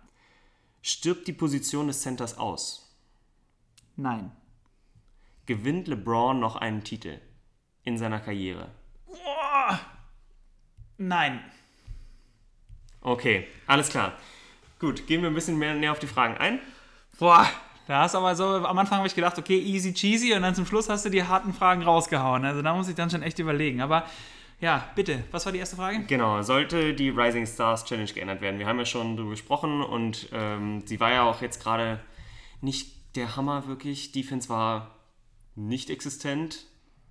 Stirbt 0.82 1.26
die 1.26 1.32
Position 1.32 1.86
des 1.86 2.02
Centers 2.02 2.36
aus? 2.36 2.94
Nein. 3.96 4.32
Gewinnt 5.46 5.88
LeBron 5.88 6.38
noch 6.38 6.56
einen 6.56 6.84
Titel 6.84 7.22
in 7.82 7.96
seiner 7.96 8.20
Karriere? 8.20 8.70
Nein. 10.98 11.42
Okay, 13.00 13.48
alles 13.66 13.88
klar. 13.88 14.12
Gut, 14.78 15.06
gehen 15.06 15.22
wir 15.22 15.30
ein 15.30 15.34
bisschen 15.34 15.56
mehr 15.56 15.72
näher 15.72 15.92
auf 15.92 15.98
die 15.98 16.06
Fragen 16.06 16.36
ein. 16.36 16.60
Boah, 17.18 17.48
da 17.90 18.02
hast 18.02 18.14
du 18.14 18.18
aber 18.18 18.36
so, 18.36 18.44
am 18.44 18.78
Anfang 18.78 18.98
habe 18.98 19.08
ich 19.08 19.16
gedacht, 19.16 19.36
okay, 19.36 19.58
easy 19.58 19.92
cheesy 19.92 20.32
und 20.32 20.42
dann 20.42 20.54
zum 20.54 20.64
Schluss 20.64 20.88
hast 20.88 21.04
du 21.04 21.08
die 21.10 21.24
harten 21.24 21.52
Fragen 21.52 21.82
rausgehauen. 21.82 22.44
Also 22.44 22.62
da 22.62 22.72
muss 22.72 22.88
ich 22.88 22.94
dann 22.94 23.10
schon 23.10 23.22
echt 23.22 23.40
überlegen. 23.40 23.80
Aber 23.80 24.04
ja, 24.60 24.88
bitte, 24.94 25.24
was 25.32 25.44
war 25.44 25.52
die 25.52 25.58
erste 25.58 25.74
Frage? 25.74 26.04
Genau, 26.06 26.40
sollte 26.42 26.94
die 26.94 27.08
Rising 27.08 27.46
Stars 27.46 27.84
Challenge 27.84 28.12
geändert 28.12 28.42
werden. 28.42 28.60
Wir 28.60 28.68
haben 28.68 28.78
ja 28.78 28.84
schon 28.84 29.16
darüber 29.16 29.32
gesprochen 29.32 29.82
und 29.82 30.28
ähm, 30.32 30.86
sie 30.86 31.00
war 31.00 31.10
ja 31.10 31.24
auch 31.24 31.42
jetzt 31.42 31.60
gerade 31.64 31.98
nicht 32.60 33.16
der 33.16 33.34
Hammer 33.34 33.66
wirklich. 33.66 34.12
Defense 34.12 34.48
war 34.48 34.94
nicht 35.56 35.90
existent. 35.90 36.66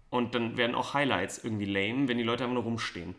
Und 0.09 0.33
dann 0.33 0.55
werden 0.55 0.75
auch 0.75 0.93
Highlights 0.93 1.43
irgendwie 1.43 1.65
lame, 1.65 2.07
wenn 2.07 2.17
die 2.17 2.24
Leute 2.24 2.45
einfach 2.45 2.53
nur 2.53 2.63
rumstehen. 2.63 3.15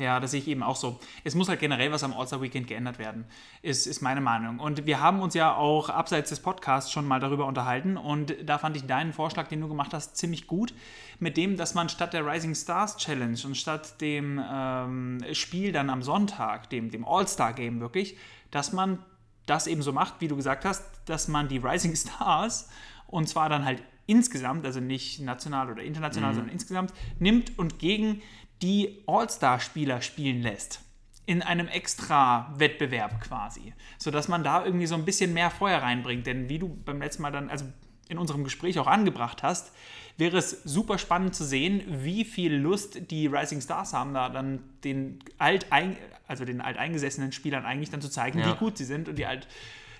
Ja, 0.00 0.18
das 0.18 0.30
sehe 0.30 0.40
ich 0.40 0.48
eben 0.48 0.62
auch 0.62 0.76
so. 0.76 0.98
Es 1.24 1.34
muss 1.34 1.50
halt 1.50 1.60
generell 1.60 1.92
was 1.92 2.02
am 2.02 2.14
All-Star-Weekend 2.14 2.66
geändert 2.66 2.98
werden, 2.98 3.26
ist, 3.60 3.86
ist 3.86 4.00
meine 4.00 4.22
Meinung. 4.22 4.58
Und 4.58 4.86
wir 4.86 4.98
haben 4.98 5.20
uns 5.20 5.34
ja 5.34 5.54
auch 5.54 5.90
abseits 5.90 6.30
des 6.30 6.40
Podcasts 6.40 6.90
schon 6.90 7.06
mal 7.06 7.20
darüber 7.20 7.44
unterhalten 7.44 7.98
und 7.98 8.34
da 8.42 8.56
fand 8.56 8.76
ich 8.76 8.86
deinen 8.86 9.12
Vorschlag, 9.12 9.48
den 9.48 9.60
du 9.60 9.68
gemacht 9.68 9.92
hast, 9.92 10.16
ziemlich 10.16 10.46
gut. 10.46 10.72
Mit 11.18 11.36
dem, 11.36 11.58
dass 11.58 11.74
man 11.74 11.90
statt 11.90 12.14
der 12.14 12.24
Rising 12.26 12.54
Stars 12.54 12.96
Challenge 12.96 13.38
und 13.44 13.58
statt 13.58 14.00
dem 14.00 14.42
ähm, 14.50 15.18
Spiel 15.32 15.70
dann 15.70 15.90
am 15.90 16.02
Sonntag, 16.02 16.70
dem, 16.70 16.90
dem 16.90 17.06
All-Star-Game 17.06 17.80
wirklich, 17.80 18.16
dass 18.50 18.72
man 18.72 19.00
das 19.44 19.66
eben 19.66 19.82
so 19.82 19.92
macht, 19.92 20.14
wie 20.20 20.28
du 20.28 20.36
gesagt 20.36 20.64
hast, 20.64 20.82
dass 21.04 21.28
man 21.28 21.48
die 21.48 21.58
Rising 21.58 21.94
Stars 21.94 22.70
und 23.06 23.28
zwar 23.28 23.50
dann 23.50 23.66
halt 23.66 23.82
insgesamt, 24.10 24.66
also 24.66 24.80
nicht 24.80 25.20
national 25.20 25.70
oder 25.70 25.82
international, 25.82 26.30
mhm. 26.30 26.34
sondern 26.34 26.52
insgesamt, 26.52 26.92
nimmt 27.20 27.56
und 27.58 27.78
gegen 27.78 28.22
die 28.62 29.02
All-Star-Spieler 29.06 30.02
spielen 30.02 30.42
lässt. 30.42 30.80
In 31.26 31.42
einem 31.42 31.68
extra 31.68 32.52
Wettbewerb 32.56 33.20
quasi. 33.20 33.72
Sodass 33.98 34.28
man 34.28 34.42
da 34.42 34.64
irgendwie 34.64 34.86
so 34.86 34.94
ein 34.94 35.04
bisschen 35.04 35.32
mehr 35.32 35.50
Feuer 35.50 35.78
reinbringt. 35.78 36.26
Denn 36.26 36.48
wie 36.48 36.58
du 36.58 36.68
beim 36.68 37.00
letzten 37.00 37.22
Mal 37.22 37.30
dann, 37.30 37.50
also 37.50 37.66
in 38.08 38.18
unserem 38.18 38.42
Gespräch 38.42 38.78
auch 38.78 38.88
angebracht 38.88 39.42
hast, 39.42 39.72
wäre 40.16 40.36
es 40.36 40.62
super 40.64 40.98
spannend 40.98 41.34
zu 41.34 41.44
sehen, 41.44 41.82
wie 41.86 42.24
viel 42.24 42.54
Lust 42.54 43.10
die 43.10 43.26
Rising 43.26 43.60
Stars 43.60 43.92
haben, 43.92 44.12
da 44.12 44.28
dann 44.28 44.60
den 44.84 45.20
altein, 45.38 45.96
also 46.26 46.44
den 46.44 46.60
alteingesessenen 46.60 47.32
Spielern 47.32 47.64
eigentlich 47.64 47.90
dann 47.90 48.00
zu 48.00 48.10
zeigen, 48.10 48.40
ja. 48.40 48.50
wie 48.52 48.58
gut 48.58 48.76
sie 48.76 48.84
sind 48.84 49.08
und 49.08 49.16
die 49.16 49.26
alt 49.26 49.46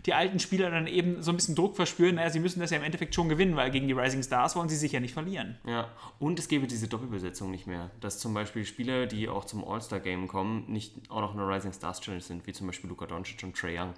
die 0.06 0.14
alten 0.14 0.38
Spieler 0.38 0.70
dann 0.70 0.86
eben 0.86 1.22
so 1.22 1.30
ein 1.30 1.36
bisschen 1.36 1.54
Druck 1.54 1.76
verspüren, 1.76 2.16
naja, 2.16 2.30
sie 2.30 2.40
müssen 2.40 2.60
das 2.60 2.70
ja 2.70 2.78
im 2.78 2.82
Endeffekt 2.82 3.14
schon 3.14 3.28
gewinnen, 3.28 3.56
weil 3.56 3.70
gegen 3.70 3.86
die 3.86 3.92
Rising 3.92 4.22
Stars 4.22 4.56
wollen 4.56 4.68
sie 4.68 4.76
sich 4.76 4.92
ja 4.92 5.00
nicht 5.00 5.14
verlieren. 5.14 5.58
Ja, 5.66 5.88
und 6.18 6.38
es 6.38 6.48
gäbe 6.48 6.66
diese 6.66 6.88
Doppelbesetzung 6.88 7.50
nicht 7.50 7.66
mehr, 7.66 7.90
dass 8.00 8.18
zum 8.18 8.34
Beispiel 8.34 8.64
Spieler, 8.64 9.06
die 9.06 9.28
auch 9.28 9.44
zum 9.44 9.66
All-Star-Game 9.66 10.28
kommen, 10.28 10.64
nicht 10.68 10.94
auch 11.10 11.20
noch 11.20 11.34
eine 11.34 11.46
Rising 11.46 11.72
Stars 11.72 12.00
Challenge 12.00 12.22
sind, 12.22 12.46
wie 12.46 12.52
zum 12.52 12.66
Beispiel 12.66 12.88
Luka 12.88 13.06
Doncic 13.06 13.42
und 13.42 13.56
Trey 13.56 13.78
Young. 13.78 13.94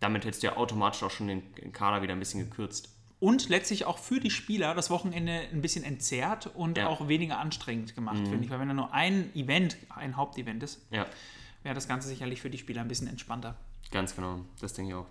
Damit 0.00 0.24
hättest 0.24 0.42
du 0.42 0.48
ja 0.48 0.56
automatisch 0.56 1.02
auch 1.02 1.10
schon 1.10 1.28
den 1.28 1.72
Kader 1.72 2.02
wieder 2.02 2.12
ein 2.12 2.18
bisschen 2.18 2.40
gekürzt. 2.40 2.90
Und 3.20 3.48
letztlich 3.48 3.86
auch 3.86 3.96
für 3.96 4.20
die 4.20 4.30
Spieler 4.30 4.74
das 4.74 4.90
Wochenende 4.90 5.32
ein 5.50 5.62
bisschen 5.62 5.82
entzerrt 5.82 6.50
und 6.54 6.76
ja. 6.76 6.88
auch 6.88 7.08
weniger 7.08 7.38
anstrengend 7.38 7.94
gemacht, 7.94 8.18
mhm. 8.18 8.26
finde 8.26 8.44
ich. 8.44 8.50
Weil 8.50 8.60
wenn 8.60 8.68
da 8.68 8.74
nur 8.74 8.92
ein 8.92 9.34
Event, 9.34 9.78
ein 9.88 10.16
Hauptevent 10.16 10.62
ist, 10.62 10.84
ja. 10.90 11.06
wäre 11.62 11.74
das 11.74 11.88
Ganze 11.88 12.08
sicherlich 12.08 12.42
für 12.42 12.50
die 12.50 12.58
Spieler 12.58 12.82
ein 12.82 12.88
bisschen 12.88 13.08
entspannter. 13.08 13.56
Ganz 13.90 14.14
genau, 14.14 14.40
das 14.60 14.74
denke 14.74 14.90
ich 14.90 14.94
auch. 14.94 15.06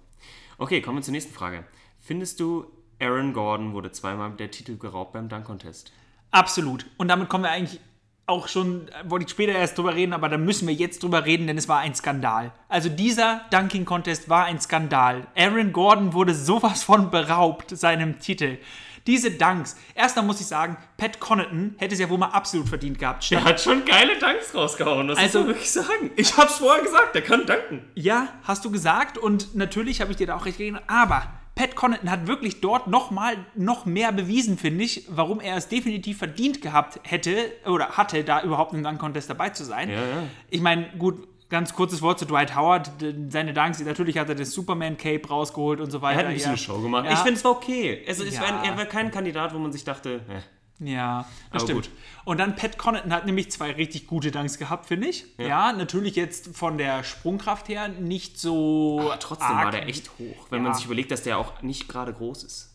Okay, 0.58 0.82
kommen 0.82 0.98
wir 0.98 1.01
zur 1.03 1.13
nächsten 1.13 1.34
Frage. 1.34 1.63
Findest 2.00 2.39
du, 2.39 2.65
Aaron 3.00 3.34
Gordon 3.34 3.74
wurde 3.74 3.92
zweimal 3.92 4.32
der 4.32 4.51
Titel 4.51 4.77
geraubt 4.77 5.13
beim 5.13 5.30
Dunk 5.30 5.46
Contest? 5.46 5.92
Absolut. 6.32 6.86
Und 6.98 7.08
damit 7.08 7.30
kommen 7.30 7.44
wir 7.44 7.51
eigentlich 7.51 7.80
auch 8.25 8.48
schon, 8.48 8.89
wollte 9.03 9.25
ich 9.25 9.32
später 9.32 9.51
erst 9.51 9.77
drüber 9.77 9.96
reden, 9.96 10.13
aber 10.13 10.30
da 10.30 10.38
müssen 10.38 10.68
wir 10.68 10.74
jetzt 10.74 11.03
drüber 11.03 11.25
reden, 11.25 11.48
denn 11.48 11.58
es 11.58 11.68
war 11.68 11.80
ein 11.80 11.94
Skandal. 11.94 12.53
Also 12.70 12.88
dieser 12.88 13.42
Dunking 13.51 13.84
Contest 13.84 14.30
war 14.30 14.46
ein 14.46 14.60
Skandal. 14.60 15.27
Aaron 15.36 15.74
Gordon 15.74 16.13
wurde 16.13 16.34
sowas 16.34 16.84
von 16.84 17.12
beraubt, 17.12 17.77
seinem 17.77 18.20
Titel. 18.20 18.60
Diese 19.07 19.31
Dunks. 19.31 19.75
Erst 19.95 20.15
dann 20.17 20.25
muss 20.25 20.39
ich 20.39 20.48
sagen, 20.48 20.77
Pat 20.98 21.19
Connaughton 21.19 21.75
hätte 21.77 21.93
es 21.93 22.00
ja 22.00 22.10
wohl 22.10 22.17
mal 22.17 22.27
absolut 22.27 22.69
verdient 22.69 23.00
gehabt. 23.00 23.29
Der 23.31 23.43
hat 23.43 23.60
schon 23.60 23.83
geile 23.86 24.17
Dunks 24.17 24.55
rausgehauen, 24.55 25.07
das 25.07 25.17
also, 25.17 25.39
muss 25.39 25.48
man 25.48 25.55
wirklich 25.55 25.72
sagen. 25.72 26.12
Ich 26.15 26.38
hab's 26.38 26.55
vorher 26.55 26.83
gesagt, 26.83 27.15
der 27.15 27.22
kann 27.22 27.45
danken. 27.45 27.81
Ja, 27.95 28.29
hast 28.43 28.63
du 28.65 28.72
gesagt 28.72 29.17
und 29.17 29.55
natürlich 29.55 30.01
habe 30.01 30.12
ich 30.12 30.17
dir 30.17 30.27
da 30.27 30.36
auch 30.36 30.45
recht 30.45 30.57
gegeben, 30.57 30.79
aber 30.88 31.27
Pat 31.55 31.75
Connaughton 31.75 32.10
hat 32.10 32.25
wirklich 32.25 32.62
dort 32.62 32.88
nochmal 32.88 33.38
noch 33.55 33.86
mehr 33.86 34.12
bewiesen, 34.12 34.57
finde 34.57 34.83
ich, 34.83 35.05
warum 35.10 35.39
er 35.39 35.55
es 35.55 35.67
definitiv 35.67 36.17
verdient 36.17 36.62
gehabt 36.62 37.00
hätte 37.03 37.51
oder 37.67 37.89
hatte, 37.89 38.24
da 38.24 38.41
überhaupt 38.41 38.74
im 38.74 38.83
Dunk 38.83 39.00
Contest 39.00 39.29
dabei 39.29 39.50
zu 39.50 39.63
sein. 39.63 39.89
Ja, 39.89 39.95
ja. 39.95 40.24
Ich 40.50 40.62
meine, 40.62 40.89
gut, 40.98 41.27
ganz 41.50 41.74
kurzes 41.74 42.02
Wort 42.02 42.20
zu 42.20 42.26
Dwight 42.26 42.56
Howard. 42.56 42.92
Seine 43.30 43.54
Danks, 43.54 43.80
natürlich 43.80 44.18
hat 44.18 44.30
er 44.30 44.36
das 44.36 44.52
Superman-Cape 44.52 45.28
rausgeholt 45.28 45.80
und 45.80 45.92
so 45.92 46.02
weiter. 46.02 46.20
Er 46.22 46.26
hat 46.26 46.26
ein 46.28 46.34
bisschen 46.34 46.48
ja. 46.48 46.52
eine 46.52 46.58
Show 46.58 46.80
gemacht. 46.80 47.06
Ja. 47.06 47.14
Ich 47.14 47.20
finde 47.20 47.34
es 47.34 47.44
war 47.44 47.52
okay. 47.52 48.04
Also, 48.08 48.24
es 48.24 48.36
ja. 48.36 48.42
war, 48.42 48.66
er 48.66 48.78
war 48.78 48.86
kein 48.86 49.12
Kandidat, 49.12 49.54
wo 49.54 49.60
man 49.60 49.72
sich 49.72 49.84
dachte, 49.84 50.22
äh. 50.30 50.42
Ja, 50.80 51.26
das 51.52 51.62
Aber 51.62 51.72
stimmt. 51.72 51.86
Gut. 51.86 51.92
Und 52.26 52.40
dann 52.40 52.56
Pat 52.56 52.78
Connaughton 52.78 53.14
hat 53.14 53.26
nämlich 53.26 53.52
zwei 53.52 53.72
richtig 53.72 54.08
gute 54.08 54.32
Danks 54.32 54.58
gehabt, 54.58 54.88
finde 54.88 55.08
ich. 55.08 55.26
Ja. 55.38 55.48
ja. 55.48 55.74
natürlich 55.74 56.16
jetzt 56.16 56.56
von 56.56 56.78
der 56.78 57.04
Sprungkraft 57.04 57.70
her 57.70 57.88
nicht 57.88 58.40
so. 58.40 59.00
Aber 59.02 59.20
trotzdem 59.20 59.48
arg. 59.48 59.66
war 59.66 59.72
der 59.72 59.88
echt 59.88 60.10
hoch, 60.20 60.48
wenn 60.50 60.64
man 60.64 60.74
sich 60.74 60.86
überlegt, 60.86 61.12
dass 61.12 61.24
der 61.24 61.38
auch 61.38 61.62
nicht 61.62 61.88
gerade 61.88 62.12
groß 62.12 62.44
ist. 62.44 62.73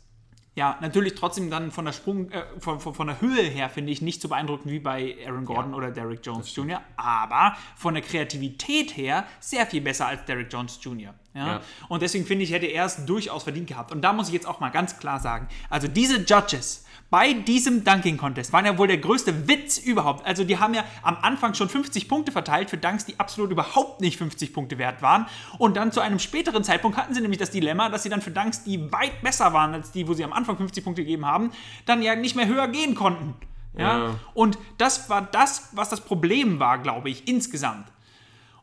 Ja, 0.59 0.77
natürlich 0.81 1.15
trotzdem 1.15 1.51
dann 1.51 1.71
von 1.71 1.85
der 1.85 1.93
Sprung, 1.93 2.33
äh, 2.33 2.43
von, 2.59 2.81
von, 2.81 2.93
von, 2.93 3.07
der 3.07 3.21
Höhe 3.21 3.43
her 3.43 3.71
finde 3.71 3.93
ich 3.93 4.03
nicht 4.03 4.21
so 4.21 4.27
beeindruckend 4.27 4.73
wie 4.73 4.81
bei 4.81 5.17
Aaron 5.25 5.45
Gordon 5.45 5.71
ja, 5.71 5.77
oder 5.77 5.93
Derrick 5.93 6.19
Jones 6.27 6.53
Jr., 6.53 6.81
aber 6.97 7.57
von 7.77 7.95
der 7.95 8.03
Kreativität 8.03 8.97
her 8.97 9.25
sehr 9.39 9.67
viel 9.67 9.81
besser 9.81 10.09
als 10.09 10.25
Derrick 10.25 10.53
Jones 10.53 10.81
Jr. 10.83 11.15
Ja? 11.33 11.47
ja. 11.47 11.61
Und 11.89 12.03
deswegen 12.03 12.27
finde 12.27 12.43
ich, 12.43 12.51
hätte 12.51 12.67
er 12.67 12.87
es 12.87 13.07
durchaus 13.07 13.45
verdient 13.45 13.69
gehabt. 13.69 13.93
Und 13.93 14.01
da 14.01 14.13
muss 14.13 14.27
ich 14.27 14.35
jetzt 14.35 14.49
auch 14.49 14.59
mal 14.59 14.71
ganz 14.71 14.99
klar 14.99 15.21
sagen, 15.21 15.47
also 15.71 15.87
diese 15.87 16.25
Judges 16.25 16.85
bei 17.11 17.33
diesem 17.33 17.85
Dunking 17.85 18.19
Contest 18.19 18.53
waren 18.53 18.67
ja 18.67 18.77
wohl 18.77 18.87
der 18.87 18.99
größte 18.99 19.49
Witz 19.49 19.79
überhaupt. 19.79 20.27
Also 20.27 20.45
die 20.45 20.59
haben 20.59 20.75
ja 20.75 20.85
am 21.03 21.17
Anfang 21.23 21.55
schon 21.55 21.69
50 21.69 22.07
Punkte 22.07 22.33
verteilt 22.33 22.69
für 22.69 22.77
Dunks, 22.77 23.07
die 23.07 23.19
absolut 23.19 23.51
überhaupt 23.51 24.03
nicht 24.03 24.19
50 24.19 24.53
Punkte 24.53 24.77
wert 24.77 25.01
waren. 25.01 25.27
Und 25.59 25.77
dann 25.77 25.91
zu 25.91 26.01
einem 26.01 26.19
späteren 26.19 26.65
Zeitpunkt 26.65 26.99
hatten 26.99 27.15
sie 27.15 27.23
nämlich 27.23 27.39
das 27.39 27.51
Dilemma, 27.51 27.89
dass 27.89 28.03
sie 28.03 28.11
dann 28.11 28.21
für 28.21 28.31
Dunks, 28.31 28.65
die 28.65 28.93
weit 28.93 29.23
besser 29.23 29.55
waren 29.55 29.73
als 29.73 29.91
die, 29.91 30.07
wo 30.07 30.13
sie 30.13 30.25
am 30.25 30.35
Anfang 30.35 30.59
50 30.59 30.85
Punkte 30.85 31.03
gegeben 31.03 31.25
haben, 31.25 31.51
dann 31.87 32.03
ja 32.03 32.15
nicht 32.15 32.37
mehr 32.37 32.47
höher 32.47 32.69
gehen 32.69 32.95
konnten. 32.95 33.35
Ja? 33.77 33.99
ja. 33.99 34.15
Und 34.35 34.59
das 34.77 35.09
war 35.09 35.23
das, 35.23 35.71
was 35.73 35.89
das 35.89 36.03
Problem 36.03 36.59
war, 36.59 36.79
glaube 36.79 37.09
ich, 37.09 37.27
insgesamt. 37.27 37.87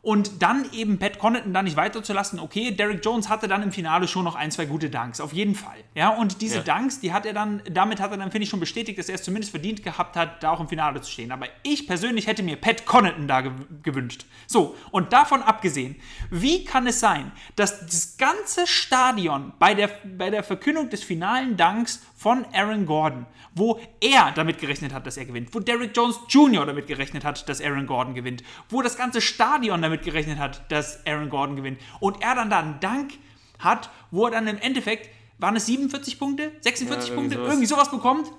Und 0.06 0.40
dann 0.40 0.70
eben 0.72 1.00
Pat 1.00 1.18
Connaughton 1.18 1.52
da 1.52 1.64
nicht 1.64 1.76
weiterzulassen. 1.76 2.38
Okay, 2.38 2.70
Derek 2.70 3.04
Jones 3.04 3.28
hatte 3.28 3.48
dann 3.48 3.64
im 3.64 3.72
Finale 3.72 4.06
schon 4.06 4.22
noch 4.22 4.36
ein, 4.36 4.52
zwei 4.52 4.64
gute 4.64 4.88
Dunks, 4.88 5.20
auf 5.20 5.32
jeden 5.32 5.56
Fall. 5.56 5.78
Ja, 5.96 6.10
und 6.10 6.42
diese 6.42 6.58
ja. 6.58 6.62
Dunks, 6.62 7.00
die 7.00 7.12
hat 7.12 7.26
er 7.26 7.32
dann, 7.32 7.60
damit 7.68 7.98
hat 7.98 8.12
er 8.12 8.16
dann, 8.16 8.30
finde 8.30 8.44
ich, 8.44 8.50
schon 8.50 8.60
bestätigt, 8.60 9.00
dass 9.00 9.08
er 9.08 9.16
es 9.16 9.24
zumindest 9.24 9.50
verdient 9.50 9.82
gehabt 9.82 10.14
hat, 10.14 10.44
da 10.44 10.52
auch 10.52 10.60
im 10.60 10.68
Finale 10.68 11.00
zu 11.00 11.10
stehen. 11.10 11.32
Aber 11.32 11.48
ich 11.64 11.88
persönlich 11.88 12.28
hätte 12.28 12.44
mir 12.44 12.54
Pat 12.54 12.86
Connaughton 12.86 13.26
da 13.26 13.40
ge 13.40 13.50
gewünscht. 13.82 14.26
So, 14.46 14.76
und 14.92 15.12
davon 15.12 15.42
abgesehen, 15.42 15.96
wie 16.30 16.64
kann 16.64 16.86
es 16.86 17.00
sein, 17.00 17.32
dass 17.56 17.80
das 17.80 18.16
ganze 18.16 18.68
Stadion 18.68 19.54
bei 19.58 19.74
der, 19.74 19.90
bei 20.04 20.30
der 20.30 20.44
Verkündung 20.44 20.88
des 20.88 21.02
finalen 21.02 21.56
Dunks 21.56 22.00
von 22.16 22.44
Aaron 22.52 22.86
Gordon, 22.86 23.26
wo 23.54 23.80
er 24.00 24.32
damit 24.34 24.58
gerechnet 24.58 24.92
hat, 24.92 25.06
dass 25.06 25.16
er 25.16 25.24
gewinnt, 25.24 25.54
wo 25.54 25.60
Derrick 25.60 25.96
Jones 25.96 26.18
Jr. 26.28 26.66
damit 26.66 26.86
gerechnet 26.86 27.24
hat, 27.24 27.48
dass 27.48 27.60
Aaron 27.60 27.86
Gordon 27.86 28.14
gewinnt, 28.14 28.42
wo 28.68 28.82
das 28.82 28.96
ganze 28.96 29.20
Stadion 29.20 29.80
damit 29.82 29.95
gerechnet 30.02 30.38
hat, 30.38 30.70
dass 30.70 31.04
Aaron 31.06 31.30
Gordon 31.30 31.56
gewinnt 31.56 31.80
und 32.00 32.22
er 32.22 32.34
dann 32.34 32.50
da 32.50 32.60
einen 32.60 32.80
Dank 32.80 33.12
hat, 33.58 33.90
wo 34.10 34.26
er 34.26 34.32
dann 34.32 34.46
im 34.46 34.58
Endeffekt, 34.58 35.10
waren 35.38 35.56
es 35.56 35.66
47 35.66 36.18
Punkte, 36.18 36.52
46 36.60 37.10
ja, 37.10 37.14
Punkte, 37.14 37.36
sowas. 37.36 37.48
irgendwie 37.48 37.66
sowas 37.66 37.90
bekommt. 37.90 38.30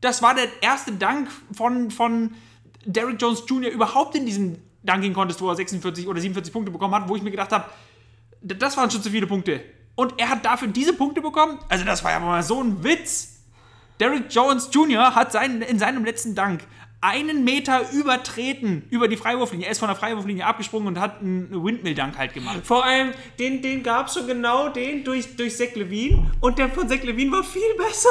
Das 0.00 0.22
war 0.22 0.34
der 0.34 0.46
erste 0.60 0.92
Dank 0.92 1.28
von, 1.52 1.90
von 1.90 2.34
Derrick 2.84 3.20
Jones 3.20 3.42
Jr. 3.48 3.70
überhaupt 3.70 4.14
in 4.14 4.26
diesem 4.26 4.58
Dunking 4.82 5.12
Contest, 5.12 5.40
wo 5.40 5.48
er 5.48 5.56
46 5.56 6.06
oder 6.06 6.20
47 6.20 6.52
Punkte 6.52 6.70
bekommen 6.70 6.94
hat, 6.94 7.08
wo 7.08 7.16
ich 7.16 7.22
mir 7.22 7.30
gedacht 7.30 7.50
habe, 7.50 7.64
das 8.40 8.76
waren 8.76 8.90
schon 8.90 9.02
zu 9.02 9.10
viele 9.10 9.26
Punkte. 9.26 9.60
Und 9.96 10.14
er 10.18 10.28
hat 10.28 10.44
dafür 10.44 10.68
diese 10.68 10.92
Punkte 10.92 11.20
bekommen? 11.20 11.58
Also 11.68 11.84
das 11.84 12.04
war 12.04 12.12
ja 12.12 12.20
mal 12.20 12.42
so 12.42 12.62
ein 12.62 12.84
Witz. 12.84 13.40
Derrick 13.98 14.26
Jones 14.30 14.68
Jr. 14.70 15.14
hat 15.14 15.32
seinen, 15.32 15.62
in 15.62 15.78
seinem 15.78 16.04
letzten 16.04 16.34
Dank 16.34 16.62
einen 17.06 17.44
Meter 17.44 17.92
übertreten 17.92 18.82
über 18.90 19.06
die 19.06 19.16
Freiwurflinie. 19.16 19.66
Er 19.66 19.72
ist 19.72 19.78
von 19.78 19.88
der 19.88 19.96
Freiwurflinie 19.96 20.44
abgesprungen 20.44 20.88
und 20.88 21.00
hat 21.00 21.20
einen 21.20 21.64
Windmill-Dank 21.64 22.18
halt 22.18 22.34
gemacht. 22.34 22.60
Vor 22.64 22.84
allem, 22.84 23.12
den, 23.38 23.62
den 23.62 23.82
gab 23.84 24.08
es 24.08 24.14
schon 24.14 24.26
genau 24.26 24.68
den 24.68 25.04
durch, 25.04 25.36
durch 25.36 25.56
Zach 25.56 25.74
Levine 25.74 26.30
und 26.40 26.58
der 26.58 26.68
von 26.68 26.88
Zach 26.88 27.02
Levine 27.04 27.30
war 27.30 27.44
viel 27.44 27.74
besser. 27.78 28.08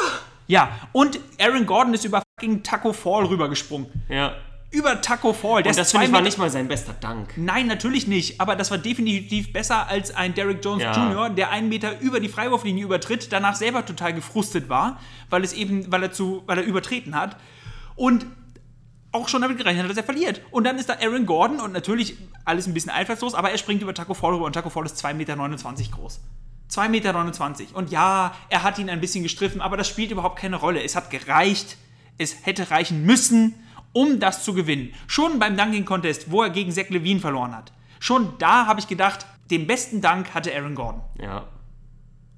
Ja, 0.48 0.70
und 0.94 1.20
Aaron 1.40 1.66
Gordon 1.66 1.94
ist 1.94 2.06
über 2.06 2.24
fucking 2.40 2.64
Taco 2.64 2.94
Fall 2.94 3.26
rübergesprungen. 3.26 3.88
Ja 4.08 4.36
über 4.72 5.02
Taco 5.02 5.32
Fall. 5.32 5.64
Der 5.64 5.72
und 5.72 5.80
das 5.80 5.92
finde 5.92 6.08
ich 6.08 6.12
war 6.12 6.22
nicht 6.22 6.38
mal 6.38 6.50
sein 6.50 6.68
bester 6.68 6.94
Dank. 7.00 7.34
Nein, 7.38 7.68
natürlich 7.68 8.08
nicht. 8.08 8.42
Aber 8.42 8.58
das 8.58 8.72
war 8.72 8.78
definitiv 8.78 9.54
besser 9.54 9.88
als 9.88 10.14
ein 10.14 10.34
Derrick 10.34 10.64
Jones 10.64 10.84
ja. 10.84 10.94
Jr., 10.94 11.30
der 11.30 11.52
einen 11.52 11.70
Meter 11.70 12.00
über 12.02 12.20
die 12.20 12.28
Freiwurflinie 12.28 12.84
übertritt, 12.84 13.32
danach 13.32 13.56
selber 13.56 13.86
total 13.86 14.14
gefrustet 14.14 14.68
war, 14.68 15.00
weil 15.30 15.46
es 15.46 15.54
eben, 15.54 15.90
weil 15.92 16.04
er 16.04 16.12
zu, 16.12 16.44
weil 16.46 16.58
er 16.58 16.66
übertreten 16.66 17.16
hat. 17.16 17.38
Und 17.96 18.26
auch 19.16 19.28
schon 19.28 19.42
damit 19.42 19.58
gerechnet 19.58 19.84
hat, 19.84 19.90
dass 19.90 19.98
er 19.98 20.04
verliert. 20.04 20.42
Und 20.52 20.66
dann 20.66 20.78
ist 20.78 20.90
da 20.90 20.98
Aaron 21.02 21.26
Gordon 21.26 21.60
und 21.60 21.72
natürlich 21.72 22.18
alles 22.44 22.68
ein 22.68 22.74
bisschen 22.74 22.92
einfallslos, 22.92 23.34
aber 23.34 23.52
er 23.52 23.58
springt 23.58 23.82
über 23.82 23.94
Taco 23.94 24.14
Fall 24.14 24.34
rüber 24.34 24.46
und 24.46 24.54
Taco 24.54 24.70
Fall 24.70 24.86
ist 24.86 25.04
2,29 25.04 25.14
Meter 25.16 25.36
groß. 25.92 26.22
2,29 26.70 26.90
Meter. 26.90 27.76
Und 27.76 27.92
ja, 27.92 28.34
er 28.50 28.64
hat 28.64 28.78
ihn 28.78 28.90
ein 28.90 29.02
bisschen 29.02 29.24
gestriffen, 29.24 29.62
aber 29.62 29.78
das 29.78 29.88
spielt 29.88 30.12
überhaupt 30.12 30.38
keine 30.38 30.58
Rolle. 30.58 30.84
Es 30.84 30.96
hat 30.96 31.10
gereicht. 31.10 31.78
Es 32.18 32.46
hätte 32.46 32.72
reichen 32.72 33.06
müssen 33.06 33.56
um 33.96 34.20
das 34.20 34.44
zu 34.44 34.54
gewinnen. 34.54 34.94
Schon 35.08 35.40
beim 35.40 35.56
Dunking 35.56 35.86
Contest, 35.86 36.30
wo 36.30 36.44
er 36.44 36.50
gegen 36.50 36.70
Zach 36.70 36.90
Levine 36.90 37.22
verloren 37.22 37.56
hat. 37.56 37.72
Schon 38.02 38.38
da 38.40 38.66
habe 38.68 38.82
ich 38.82 38.90
gedacht, 38.90 39.26
den 39.50 39.68
besten 39.68 40.02
Dank 40.02 40.34
hatte 40.34 40.54
Aaron 40.54 40.76
Gordon. 40.76 41.02
Ja. 41.18 41.48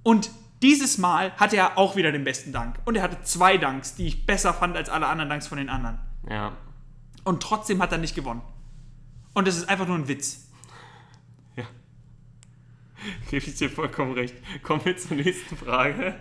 Und 0.03 0.29
Dieses 0.61 0.97
Mal 0.97 1.33
hatte 1.37 1.55
er 1.55 1.77
auch 1.77 1.95
wieder 1.95 2.11
den 2.11 2.23
besten 2.23 2.51
Dank. 2.51 2.79
Und 2.85 2.95
er 2.95 3.03
hatte 3.03 3.21
zwei 3.21 3.57
Danks, 3.57 3.95
die 3.95 4.07
ich 4.07 4.25
besser 4.25 4.53
fand 4.53 4.75
als 4.75 4.89
alle 4.89 5.05
anderen 5.05 5.29
Danks 5.29 5.47
von 5.47 5.59
den 5.59 5.69
anderen. 5.69 5.99
Ja. 6.27 6.51
Und 7.27 7.43
trotzdem 7.43 7.81
hat 7.81 7.91
er 7.91 7.97
nicht 7.97 8.15
gewonnen. 8.15 8.41
Und 9.33 9.49
das 9.49 9.57
ist 9.57 9.67
einfach 9.67 9.85
nur 9.85 9.97
ein 9.97 10.07
Witz. 10.07 10.47
Ja. 11.57 11.65
Gebe 13.29 13.45
ich 13.45 13.55
dir 13.55 13.69
vollkommen 13.69 14.13
recht. 14.13 14.33
Kommen 14.63 14.85
wir 14.85 14.95
zur 14.95 15.17
nächsten 15.17 15.57
Frage. 15.57 16.15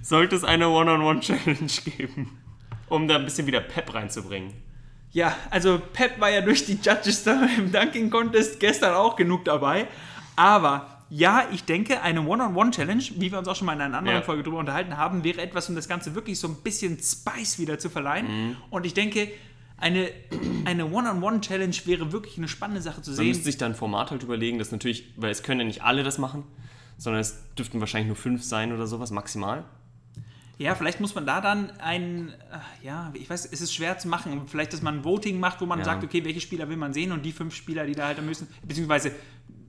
Sollte 0.00 0.36
es 0.36 0.44
eine 0.44 0.68
One-on-One-Challenge 0.68 1.72
geben, 1.84 2.38
um 2.88 3.08
da 3.08 3.16
ein 3.16 3.24
bisschen 3.24 3.48
wieder 3.48 3.60
Pep 3.60 3.92
reinzubringen? 3.92 4.54
Ja, 5.10 5.36
also 5.50 5.82
Pep 5.92 6.20
war 6.20 6.30
ja 6.30 6.40
durch 6.40 6.64
die 6.64 6.78
Judges 6.80 7.24
da 7.24 7.48
im 7.58 7.72
Dunking 7.72 8.10
Contest 8.10 8.60
gestern 8.60 8.94
auch 8.94 9.16
genug 9.16 9.44
dabei. 9.44 9.88
Aber 10.36 10.89
ja, 11.10 11.44
ich 11.52 11.64
denke, 11.64 12.02
eine 12.02 12.22
One-on-One-Challenge, 12.22 13.02
wie 13.16 13.32
wir 13.32 13.38
uns 13.38 13.48
auch 13.48 13.56
schon 13.56 13.66
mal 13.66 13.72
in 13.74 13.80
einer 13.80 13.98
anderen 13.98 14.18
Ja. 14.18 14.22
Folge 14.22 14.42
drüber 14.44 14.58
unterhalten 14.58 14.96
haben, 14.96 15.24
wäre 15.24 15.40
etwas, 15.42 15.68
um 15.68 15.74
das 15.74 15.88
Ganze 15.88 16.14
wirklich 16.14 16.38
so 16.38 16.46
ein 16.48 16.54
bisschen 16.62 16.98
Spice 17.02 17.58
wieder 17.58 17.78
zu 17.78 17.90
verleihen. 17.90 18.56
Und 18.70 18.86
ich 18.86 18.94
denke, 18.94 19.28
eine, 19.76 20.10
eine 20.66 20.86
One-on-One-Challenge 20.86 21.74
wäre 21.86 22.12
wirklich 22.12 22.38
eine 22.38 22.48
spannende 22.48 22.80
Sache 22.82 23.02
zu 23.02 23.10
Man 23.10 23.16
sehen. 23.16 23.28
müsste 23.28 23.44
sich 23.44 23.56
dann 23.58 23.72
ein 23.72 23.74
Format 23.76 24.10
halt 24.10 24.22
überlegen, 24.22 24.58
das 24.58 24.70
natürlich, 24.72 25.12
weil 25.16 25.30
es 25.30 25.42
können 25.42 25.60
ja 25.60 25.66
nicht 25.66 25.82
alle 25.82 26.02
das 26.04 26.18
machen, 26.18 26.44
sondern 26.96 27.20
es 27.20 27.38
dürften 27.58 27.80
wahrscheinlich 27.80 28.06
nur 28.08 28.16
fünf 28.16 28.44
sein 28.44 28.72
oder 28.72 28.86
sowas 28.86 29.10
maximal. 29.10 29.64
Ja, 30.58 30.74
vielleicht 30.74 31.00
muss 31.00 31.14
man 31.14 31.24
da 31.24 31.40
dann 31.40 31.70
ein, 31.80 32.28
äh, 32.28 32.86
ja, 32.86 33.10
ich 33.14 33.30
weiß, 33.30 33.48
es 33.50 33.62
ist 33.62 33.72
schwer 33.74 33.96
zu 33.96 34.08
machen. 34.08 34.42
Vielleicht, 34.46 34.74
dass 34.74 34.82
man 34.82 34.98
ein 34.98 35.04
Voting 35.04 35.40
macht, 35.40 35.62
wo 35.62 35.66
man 35.66 35.78
Ja. 35.78 35.86
sagt, 35.86 36.04
okay, 36.04 36.22
welche 36.22 36.42
Spieler 36.42 36.68
will 36.68 36.76
man 36.76 36.92
sehen 36.92 37.12
und 37.12 37.24
die 37.24 37.32
fünf 37.32 37.54
Spieler, 37.54 37.86
die 37.86 37.94
da 37.94 38.08
halt 38.08 38.22
müssen, 38.22 38.46
beziehungsweise 38.62 39.12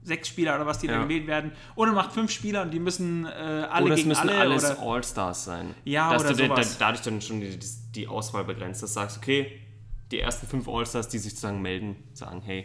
sechs 0.04 0.28
Spieler 0.28 0.56
oder 0.56 0.66
was, 0.66 0.78
die 0.78 0.86
da 0.88 0.94
Ja. 0.94 1.02
gewählt 1.04 1.26
werden. 1.26 1.52
Oder 1.76 1.92
macht 1.92 2.12
fünf 2.12 2.30
Spieler 2.30 2.62
und 2.62 2.70
die 2.72 2.80
müssen 2.80 3.24
äh, 3.24 3.28
alle 3.28 3.84
oder 3.86 3.94
es 3.94 3.96
gegen 3.98 4.08
müssen 4.08 4.28
alle. 4.28 4.38
alles 4.40 4.64
oder, 4.64 4.80
All-Stars 4.80 5.44
sein. 5.44 5.74
Ja, 5.84 6.12
Dass 6.12 6.22
oder 6.24 6.32
du 6.34 6.36
da- 6.38 6.46
sowas. 6.48 6.78
Da, 6.78 6.86
dadurch 6.86 7.02
dann 7.04 7.20
schon 7.20 7.40
die, 7.40 7.58
die, 7.94 8.08
Auswahl 8.08 8.44
begrenzt, 8.44 8.82
dass 8.82 8.90
du 8.90 8.94
sagst, 8.94 9.16
okay, 9.18 9.60
die 10.10 10.20
ersten 10.20 10.46
fünf 10.46 10.68
All-Stars, 10.68 11.08
die 11.08 11.18
sich 11.18 11.30
sozusagen 11.32 11.62
melden, 11.62 11.96
sagen, 12.14 12.42
hey, 12.44 12.64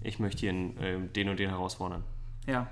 ich 0.00 0.18
möchte 0.18 0.40
hier 0.40 0.50
einen, 0.50 0.76
äh, 0.78 0.98
den 1.08 1.28
und 1.28 1.38
den 1.38 1.48
herausfordern. 1.50 2.04
ja. 2.46 2.68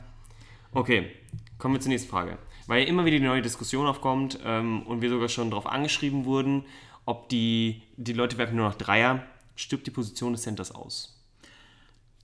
Okay, 0.72 1.10
kommen 1.58 1.74
wir 1.74 1.80
zur 1.80 1.88
nächsten 1.88 2.08
Frage. 2.08 2.38
Weil 2.68 2.84
immer 2.86 3.04
wieder 3.04 3.18
die 3.18 3.24
neue 3.24 3.42
Diskussion 3.42 3.88
aufkommt 3.88 4.38
ähm, 4.44 4.82
und 4.86 5.02
wir 5.02 5.10
sogar 5.10 5.28
schon 5.28 5.50
darauf 5.50 5.66
angeschrieben 5.66 6.24
wurden, 6.26 6.64
ob 7.06 7.28
die, 7.28 7.82
die 7.96 8.12
Leute 8.12 8.38
werfen 8.38 8.54
nur 8.54 8.68
noch 8.68 8.76
Dreier, 8.76 9.24
stirbt 9.56 9.88
die 9.88 9.90
Position 9.90 10.30
des 10.32 10.42
Centers 10.42 10.70
aus. 10.72 11.19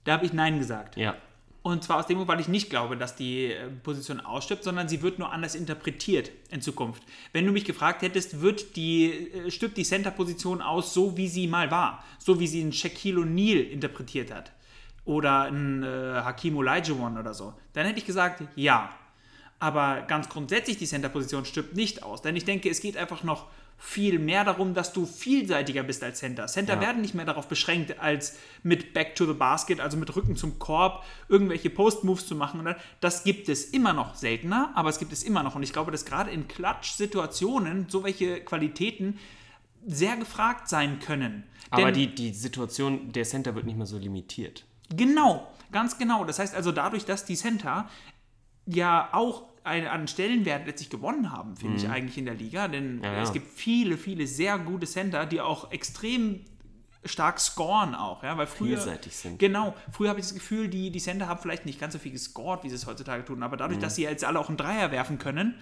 Da 0.07 0.13
habe 0.13 0.25
ich 0.25 0.31
Nein 0.31 0.57
gesagt. 0.57 0.95
Ja, 0.95 1.17
Und 1.63 1.83
zwar 1.83 1.97
aus 1.97 2.07
dem 2.07 2.15
Grund, 2.15 2.29
weil 2.29 2.39
ich 2.39 2.47
nicht 2.47 2.69
glaube, 2.69 2.95
dass 2.95 3.17
die 3.17 3.51
äh, 3.51 3.67
Position 3.83 4.21
ausstirbt, 4.21 4.63
sondern 4.63 4.87
sie 4.87 5.01
wird 5.01 5.19
nur 5.19 5.33
anders 5.33 5.53
interpretiert 5.53 6.31
in 6.49 6.61
Zukunft. 6.61 7.03
Wenn 7.33 7.45
du 7.45 7.51
mich 7.51 7.65
gefragt 7.65 8.03
hättest, 8.03 8.39
wird 8.39 8.77
die, 8.77 9.11
äh, 9.33 9.51
stirbt 9.51 9.75
die 9.75 9.83
Center-Position 9.83 10.61
aus, 10.61 10.93
so 10.93 11.17
wie 11.17 11.27
sie 11.27 11.45
mal 11.47 11.71
war, 11.71 12.05
so 12.19 12.39
wie 12.39 12.47
sie 12.47 12.61
ein 12.61 12.71
Shaquille 12.71 13.19
O'Neal 13.19 13.59
interpretiert 13.59 14.33
hat 14.33 14.53
oder 15.03 15.41
ein 15.43 15.83
äh, 15.83 15.87
Hakim 16.23 16.55
Olajuwon 16.55 17.17
oder 17.17 17.33
so, 17.33 17.53
dann 17.73 17.85
hätte 17.85 17.99
ich 17.99 18.05
gesagt, 18.05 18.43
ja. 18.55 18.89
Aber 19.59 20.03
ganz 20.07 20.29
grundsätzlich, 20.29 20.77
die 20.77 20.85
Center-Position 20.85 21.43
stirbt 21.43 21.75
nicht 21.75 22.01
aus, 22.01 22.21
denn 22.21 22.37
ich 22.37 22.45
denke, 22.45 22.69
es 22.69 22.79
geht 22.79 22.95
einfach 22.95 23.23
noch 23.23 23.47
viel 23.79 24.17
mehr 24.17 24.43
darum, 24.43 24.73
dass 24.73 24.91
du 24.91 25.05
vielseitiger 25.05 25.83
bist 25.83 26.03
als 26.03 26.19
Center. 26.19 26.47
Center 26.47 26.73
Ja. 26.75 26.81
werden 26.81 27.01
nicht 27.01 27.13
mehr 27.13 27.25
darauf 27.25 27.47
beschränkt, 27.47 27.99
als 27.99 28.37
mit 28.63 28.93
Back 28.93 29.15
to 29.15 29.25
the 29.27 29.33
Basket, 29.33 29.79
also 29.79 29.97
mit 29.97 30.15
Rücken 30.15 30.35
zum 30.35 30.57
Korb, 30.57 31.03
irgendwelche 31.29 31.69
Post-Moves 31.69 32.25
zu 32.25 32.35
machen. 32.35 32.67
Das 33.01 33.23
gibt 33.23 33.49
es 33.49 33.65
immer 33.65 33.93
noch 33.93 34.15
seltener, 34.15 34.71
aber 34.73 34.89
es 34.89 34.97
gibt 34.97 35.13
es 35.13 35.21
immer 35.23 35.43
noch. 35.43 35.55
Und 35.55 35.61
ich 35.63 35.73
glaube, 35.73 35.91
dass 35.91 36.05
gerade 36.05 36.31
in 36.31 36.47
Klatsch-Situationen 36.47 37.85
so 37.89 38.03
welche 38.03 38.39
Qualitäten 38.41 39.19
sehr 39.85 40.17
gefragt 40.17 40.67
sein 40.69 40.99
können. 40.99 41.43
aber 41.69 41.91
Denn- 41.91 41.93
die, 41.95 42.15
die 42.15 42.33
Situation 42.33 43.11
der 43.11 43.25
Center 43.25 43.53
wird 43.53 43.65
nicht 43.65 43.77
mehr 43.77 43.85
so 43.85 43.97
limitiert. 43.97 44.63
Genau, 44.95 45.47
ganz 45.71 45.97
genau. 45.97 46.23
Das 46.23 46.39
heißt 46.39 46.55
also 46.55 46.71
dadurch, 46.71 47.03
dass 47.05 47.25
die 47.25 47.35
Center 47.35 47.89
ja 48.67 49.09
auch 49.13 49.43
einen, 49.63 49.87
einen 49.87 50.07
Stellenwert 50.07 50.65
letztlich 50.65 50.89
gewonnen 50.89 51.31
haben, 51.31 51.55
finde 51.57 51.77
ich 51.77 51.89
eigentlich 51.89 52.17
in 52.17 52.25
der 52.25 52.35
Liga. 52.35 52.67
Denn 52.67 52.97
Mhm. 52.97 53.03
Ja, 53.03 53.13
ja. 53.15 53.23
es 53.23 53.33
gibt 53.33 53.47
viele, 53.51 53.97
viele 53.97 54.27
sehr 54.27 54.57
gute 54.59 54.85
Center, 54.85 55.25
die 55.25 55.41
auch 55.41 55.71
extrem 55.71 56.41
stark 57.05 57.39
scoren 57.39 57.95
auch, 57.95 58.23
ja, 58.23 58.37
weil 58.37 58.47
früher 58.47 58.77
Vielseitig 58.77 59.15
sind. 59.15 59.39
Genau, 59.39 59.73
früher 59.91 60.09
habe 60.09 60.19
ich 60.19 60.25
das 60.25 60.33
Gefühl, 60.35 60.67
die, 60.67 60.89
die 60.91 60.99
Center 60.99 61.27
haben 61.27 61.39
vielleicht 61.39 61.65
nicht 61.65 61.79
ganz 61.79 61.93
so 61.93 61.99
viel 61.99 62.11
gescored, 62.11 62.63
wie 62.63 62.69
sie 62.69 62.75
es 62.75 62.85
heutzutage 62.85 63.23
tun, 63.23 63.43
aber 63.43 63.55
Mhm. 63.55 63.59
dadurch, 63.59 63.79
dass 63.79 63.95
sie 63.95 64.03
jetzt 64.03 64.23
alle 64.25 64.39
auch 64.39 64.49
einen 64.49 64.57
Dreier 64.57 64.91
werfen 64.91 65.17
können, 65.17 65.53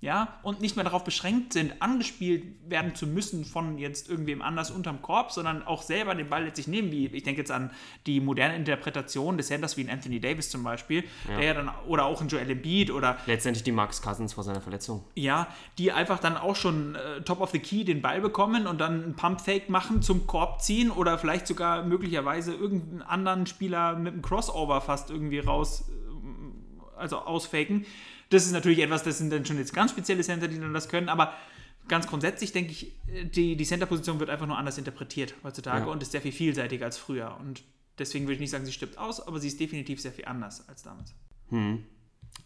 ja, 0.00 0.38
und 0.42 0.62
nicht 0.62 0.76
mehr 0.76 0.84
darauf 0.84 1.04
beschränkt 1.04 1.52
sind, 1.52 1.82
angespielt 1.82 2.44
werden 2.66 2.94
zu 2.94 3.06
müssen 3.06 3.44
von 3.44 3.76
jetzt 3.76 4.08
irgendwem 4.08 4.40
anders 4.40 4.70
unterm 4.70 5.02
Korb, 5.02 5.30
sondern 5.30 5.62
auch 5.62 5.82
selber 5.82 6.14
den 6.14 6.30
Ball 6.30 6.44
letztlich 6.44 6.68
nehmen, 6.68 6.90
wie 6.90 7.06
ich 7.06 7.22
denke 7.22 7.40
jetzt 7.40 7.50
an 7.50 7.70
die 8.06 8.20
moderne 8.20 8.56
Interpretation 8.56 9.36
des 9.36 9.48
Centers 9.48 9.76
wie 9.76 9.82
ein 9.82 9.90
Anthony 9.90 10.18
Davis 10.18 10.48
zum 10.48 10.64
Beispiel, 10.64 11.04
der 11.28 11.44
ja 11.44 11.54
dann, 11.54 11.70
oder 11.86 12.06
auch 12.06 12.22
ein 12.22 12.28
Joel 12.28 12.48
Embiid 12.50 12.90
oder 12.90 13.18
Letztendlich 13.26 13.62
die 13.62 13.72
Max 13.72 14.00
Cousins 14.00 14.32
vor 14.32 14.42
seiner 14.42 14.62
Verletzung. 14.62 15.04
ja, 15.14 15.48
die 15.76 15.92
einfach 15.92 16.18
dann 16.18 16.38
auch 16.38 16.56
schon 16.56 16.94
äh, 16.94 17.20
top 17.22 17.42
of 17.42 17.50
the 17.50 17.58
key 17.58 17.84
den 17.84 18.00
Ball 18.00 18.22
bekommen 18.22 18.66
und 18.66 18.80
dann 18.80 19.04
einen 19.04 19.16
Pump-Fake 19.16 19.68
machen, 19.68 20.00
zum 20.00 20.26
Korb 20.26 20.62
ziehen 20.62 20.90
oder 20.90 21.18
vielleicht 21.18 21.46
sogar 21.46 21.82
möglicherweise 21.82 22.54
irgendeinen 22.54 23.02
anderen 23.02 23.46
Spieler 23.46 23.96
mit 23.96 24.14
einem 24.14 24.22
Crossover 24.22 24.80
fast 24.80 25.10
irgendwie 25.10 25.40
raus, 25.40 25.90
äh, 25.90 26.98
also 26.98 27.18
ausfaken. 27.18 27.84
Das 28.30 28.46
ist 28.46 28.52
natürlich 28.52 28.78
etwas, 28.80 29.02
das 29.02 29.18
sind 29.18 29.30
dann 29.32 29.44
schon 29.44 29.58
jetzt 29.58 29.72
ganz 29.74 29.90
spezielle 29.90 30.22
Center, 30.22 30.48
die 30.48 30.58
dann 30.58 30.72
das 30.72 30.88
können, 30.88 31.08
aber 31.08 31.34
ganz 31.88 32.06
grundsätzlich 32.06 32.52
denke 32.52 32.72
ich, 32.72 32.92
die, 33.34 33.56
die 33.56 33.64
Center-Position 33.64 34.20
wird 34.20 34.30
einfach 34.30 34.46
nur 34.46 34.56
anders 34.56 34.78
interpretiert 34.78 35.34
heutzutage 35.42 35.86
Ja. 35.86 35.92
und 35.92 36.02
ist 36.02 36.12
sehr 36.12 36.20
viel 36.22 36.32
vielseitiger 36.32 36.86
als 36.86 36.96
früher. 36.96 37.36
Und 37.40 37.62
deswegen 37.98 38.24
würde 38.26 38.34
ich 38.34 38.40
nicht 38.40 38.50
sagen, 38.50 38.64
sie 38.64 38.72
stirbt 38.72 38.96
aus, 38.98 39.20
aber 39.20 39.40
sie 39.40 39.48
ist 39.48 39.58
definitiv 39.58 40.00
sehr 40.00 40.12
viel 40.12 40.24
anders 40.26 40.68
als 40.68 40.82
damals. 40.82 41.12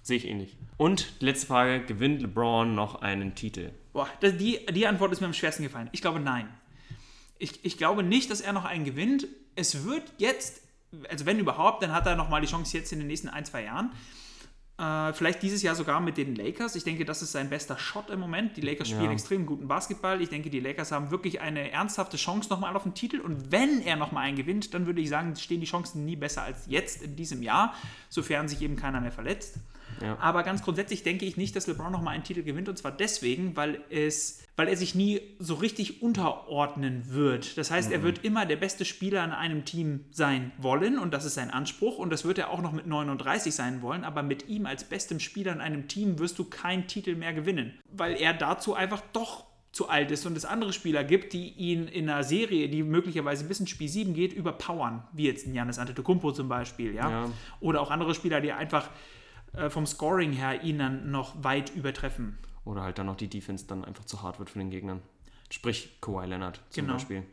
Sehe 0.02 0.16
ich 0.16 0.26
ähnlich. 0.26 0.56
Und 0.78 1.12
letzte 1.20 1.46
Frage: 1.46 1.84
Gewinnt 1.84 2.22
LeBron 2.22 2.74
noch 2.74 3.02
einen 3.02 3.34
Titel? 3.34 3.70
Boah, 3.92 4.08
das, 4.20 4.36
die, 4.38 4.60
die 4.72 4.86
Antwort 4.86 5.12
ist 5.12 5.20
mir 5.20 5.26
am 5.26 5.34
schwersten 5.34 5.62
gefallen. 5.62 5.90
Ich 5.92 6.00
glaube 6.00 6.20
nein. 6.20 6.48
Ich, 7.38 7.64
ich 7.64 7.76
glaube 7.76 8.02
nicht, 8.02 8.30
dass 8.30 8.40
er 8.40 8.52
noch 8.54 8.64
einen 8.64 8.84
gewinnt. 8.84 9.26
Es 9.56 9.84
wird 9.84 10.02
jetzt, 10.18 10.62
also 11.10 11.26
wenn 11.26 11.38
überhaupt, 11.38 11.82
dann 11.82 11.92
hat 11.92 12.06
er 12.06 12.16
nochmal 12.16 12.40
die 12.40 12.46
Chance 12.46 12.76
jetzt 12.78 12.92
in 12.92 12.98
den 12.98 13.08
nächsten 13.08 13.28
ein, 13.28 13.44
zwei 13.44 13.64
Jahren. 13.64 13.92
Äh, 14.76 15.12
vielleicht 15.12 15.40
dieses 15.42 15.62
Jahr 15.62 15.76
sogar 15.76 16.00
mit 16.00 16.16
den 16.16 16.34
Lakers. 16.34 16.74
Ich 16.74 16.82
denke, 16.82 17.04
das 17.04 17.22
ist 17.22 17.30
sein 17.30 17.48
bester 17.48 17.78
Shot 17.78 18.10
im 18.10 18.18
Moment. 18.18 18.56
Die 18.56 18.60
Lakers 18.60 18.88
spielen 18.88 19.04
Ja. 19.04 19.12
extrem 19.12 19.46
guten 19.46 19.68
Basketball. 19.68 20.20
Ich 20.20 20.30
denke, 20.30 20.50
die 20.50 20.58
Lakers 20.58 20.90
haben 20.90 21.12
wirklich 21.12 21.40
eine 21.40 21.70
ernsthafte 21.70 22.16
Chance 22.16 22.50
nochmal 22.50 22.74
auf 22.74 22.82
den 22.82 22.94
Titel. 22.94 23.20
Und 23.20 23.52
wenn 23.52 23.82
er 23.82 23.94
nochmal 23.94 24.24
einen 24.24 24.36
gewinnt, 24.36 24.74
dann 24.74 24.86
würde 24.86 25.00
ich 25.00 25.08
sagen, 25.08 25.36
stehen 25.36 25.60
die 25.60 25.66
Chancen 25.66 26.04
nie 26.04 26.16
besser 26.16 26.42
als 26.42 26.64
jetzt 26.66 27.02
in 27.02 27.14
diesem 27.14 27.40
Jahr, 27.42 27.72
sofern 28.08 28.48
sich 28.48 28.62
eben 28.62 28.74
keiner 28.74 29.00
mehr 29.00 29.12
verletzt. 29.12 29.58
Ja. 30.02 30.18
Aber 30.18 30.42
ganz 30.42 30.62
grundsätzlich 30.62 31.04
denke 31.04 31.24
ich 31.24 31.36
nicht, 31.36 31.54
dass 31.54 31.68
LeBron 31.68 31.92
nochmal 31.92 32.14
einen 32.14 32.24
Titel 32.24 32.42
gewinnt. 32.42 32.68
Und 32.68 32.76
zwar 32.76 32.90
deswegen, 32.90 33.54
weil, 33.54 33.80
es, 33.90 34.42
weil 34.56 34.68
er 34.68 34.76
sich 34.76 34.94
nie 34.94 35.20
so 35.38 35.54
richtig 35.54 36.02
unterordnen 36.02 37.12
wird. 37.12 37.58
Das 37.58 37.70
heißt, 37.70 37.90
er 37.90 38.02
wird 38.02 38.24
immer 38.24 38.46
der 38.46 38.56
beste 38.56 38.84
Spieler 38.84 39.24
in 39.24 39.32
einem 39.32 39.64
Team 39.64 40.04
sein 40.12 40.52
wollen. 40.58 40.98
Und 40.98 41.12
das 41.12 41.24
ist 41.24 41.34
sein 41.34 41.50
Anspruch. 41.50 41.98
Und 41.98 42.10
das 42.10 42.24
wird 42.24 42.38
er 42.38 42.50
auch 42.50 42.62
noch 42.62 42.72
mit 42.72 42.86
39 42.86 43.54
sein 43.54 43.82
wollen. 43.82 44.04
Aber 44.04 44.22
mit 44.22 44.48
ihm 44.48 44.66
als 44.66 44.84
bestem 44.84 45.18
Spieler 45.18 45.52
in 45.52 45.60
einem 45.60 45.88
Team 45.88 46.18
wirst 46.18 46.38
du 46.38 46.44
keinen 46.44 46.86
Titel 46.86 47.16
mehr 47.16 47.32
gewinnen. 47.32 47.74
Weil 47.90 48.16
er 48.16 48.32
dazu 48.32 48.74
einfach 48.74 49.02
doch 49.12 49.44
zu 49.72 49.88
alt 49.88 50.12
ist 50.12 50.24
und 50.24 50.36
es 50.36 50.44
andere 50.44 50.72
Spieler 50.72 51.02
gibt, 51.02 51.32
die 51.32 51.48
ihn 51.48 51.88
in 51.88 52.08
einer 52.08 52.22
Serie, 52.22 52.68
die 52.68 52.84
möglicherweise 52.84 53.44
bis 53.44 53.58
ins 53.58 53.70
Spiel 53.70 53.88
7 53.88 54.14
geht, 54.14 54.32
überpowern. 54.32 55.02
Wie 55.12 55.24
jetzt 55.24 55.48
ein 55.48 55.52
Giannis 55.52 55.80
Antetokounmpo 55.80 56.30
zum 56.30 56.48
Beispiel. 56.48 56.94
Ja? 56.94 57.10
Ja. 57.10 57.30
Oder 57.58 57.80
auch 57.80 57.90
andere 57.90 58.14
Spieler, 58.14 58.40
die 58.40 58.52
einfach 58.52 58.88
äh, 59.52 59.70
vom 59.70 59.84
Scoring 59.84 60.30
her 60.30 60.62
ihn 60.62 60.78
dann 60.78 61.10
noch 61.10 61.42
weit 61.42 61.74
übertreffen. 61.74 62.38
Oder 62.64 62.82
halt 62.82 62.98
dann 62.98 63.06
noch 63.06 63.16
die 63.16 63.28
Defense 63.28 63.66
dann 63.66 63.84
einfach 63.84 64.04
zu 64.04 64.22
hart 64.22 64.38
wird 64.38 64.50
von 64.50 64.60
den 64.60 64.70
Gegnern. 64.70 65.02
Sprich 65.50 66.00
Kawhi 66.00 66.26
Leonard 66.26 66.60
zum 66.70 66.84
Genau. 66.84 66.94
Beispiel. 66.94 67.24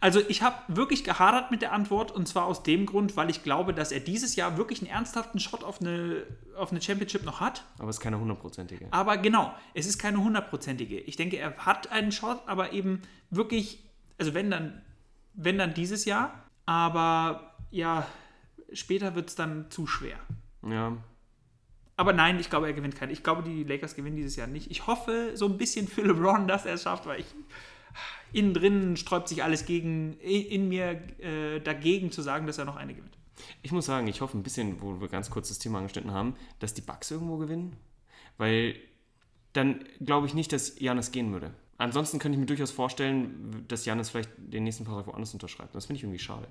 Also 0.00 0.20
ich 0.28 0.42
habe 0.42 0.56
wirklich 0.68 1.04
gehadert 1.04 1.50
mit 1.50 1.62
der 1.62 1.72
Antwort 1.72 2.10
und 2.10 2.26
zwar 2.26 2.46
aus 2.46 2.62
dem 2.62 2.86
Grund, 2.86 3.16
weil 3.16 3.30
ich 3.30 3.42
glaube, 3.42 3.74
dass 3.74 3.92
er 3.92 4.00
dieses 4.00 4.34
Jahr 4.36 4.56
wirklich 4.56 4.80
einen 4.80 4.90
ernsthaften 4.90 5.38
Shot 5.38 5.62
auf 5.64 5.80
eine, 5.80 6.24
auf 6.56 6.70
eine 6.70 6.80
Championship 6.80 7.24
noch 7.24 7.40
hat. 7.40 7.64
Aber 7.78 7.88
es 7.90 7.96
ist 7.96 8.00
keine 8.02 8.18
hundertprozentige. 8.18 8.88
Aber 8.90 9.16
genau, 9.18 9.54
es 9.74 9.86
ist 9.86 9.98
keine 9.98 10.18
hundertprozentige. 10.18 10.98
Ich 11.00 11.16
denke, 11.16 11.36
er 11.36 11.56
hat 11.58 11.92
einen 11.92 12.12
Shot, 12.12 12.40
aber 12.46 12.72
eben 12.72 13.02
wirklich, 13.30 13.84
also 14.18 14.34
wenn 14.34 14.50
dann, 14.50 14.82
wenn 15.34 15.58
dann 15.58 15.74
dieses 15.74 16.04
Jahr, 16.04 16.32
aber 16.66 17.54
ja, 17.70 18.06
später 18.72 19.14
wird 19.14 19.28
es 19.28 19.34
dann 19.34 19.70
zu 19.70 19.86
schwer. 19.86 20.18
Ja. 20.66 20.96
Aber 21.98 22.12
nein, 22.12 22.38
ich 22.38 22.48
glaube, 22.48 22.68
er 22.68 22.74
gewinnt 22.74 22.94
keinen. 22.94 23.10
Ich 23.10 23.24
glaube, 23.24 23.42
die 23.42 23.64
Lakers 23.64 23.96
gewinnen 23.96 24.14
dieses 24.14 24.36
Jahr 24.36 24.46
nicht. 24.46 24.70
Ich 24.70 24.86
hoffe 24.86 25.32
so 25.34 25.46
ein 25.46 25.58
bisschen 25.58 25.88
für 25.88 26.02
LeBron, 26.02 26.46
dass 26.46 26.64
er 26.64 26.74
es 26.74 26.84
schafft, 26.84 27.06
weil 27.06 27.18
ich 27.18 27.26
innen 28.32 28.54
drin 28.54 28.96
sträubt 28.96 29.26
sich 29.26 29.42
alles 29.42 29.66
gegen, 29.66 30.16
in 30.20 30.68
mir 30.68 31.02
äh, 31.18 31.58
dagegen 31.58 32.12
zu 32.12 32.22
sagen, 32.22 32.46
dass 32.46 32.56
er 32.56 32.66
noch 32.66 32.76
eine 32.76 32.94
gewinnt. 32.94 33.18
Ich 33.62 33.72
muss 33.72 33.86
sagen, 33.86 34.06
ich 34.06 34.20
hoffe 34.20 34.38
ein 34.38 34.44
bisschen, 34.44 34.80
wo 34.80 35.00
wir 35.00 35.08
ganz 35.08 35.28
kurz 35.28 35.48
das 35.48 35.58
Thema 35.58 35.78
angeschnitten 35.78 36.12
haben, 36.12 36.36
dass 36.60 36.72
die 36.72 36.82
Bugs 36.82 37.10
irgendwo 37.10 37.36
gewinnen. 37.36 37.74
Weil 38.36 38.76
dann 39.52 39.84
glaube 40.00 40.28
ich 40.28 40.34
nicht, 40.34 40.52
dass 40.52 40.78
Janis 40.78 41.10
gehen 41.10 41.32
würde. 41.32 41.52
Ansonsten 41.78 42.20
könnte 42.20 42.36
ich 42.36 42.40
mir 42.40 42.46
durchaus 42.46 42.70
vorstellen, 42.70 43.64
dass 43.66 43.84
Janis 43.84 44.10
vielleicht 44.10 44.30
den 44.36 44.62
nächsten 44.62 44.84
Vertrag 44.84 45.08
woanders 45.08 45.32
unterschreibt. 45.32 45.74
Das 45.74 45.86
finde 45.86 45.96
ich 45.96 46.04
irgendwie 46.04 46.20
schade. 46.20 46.46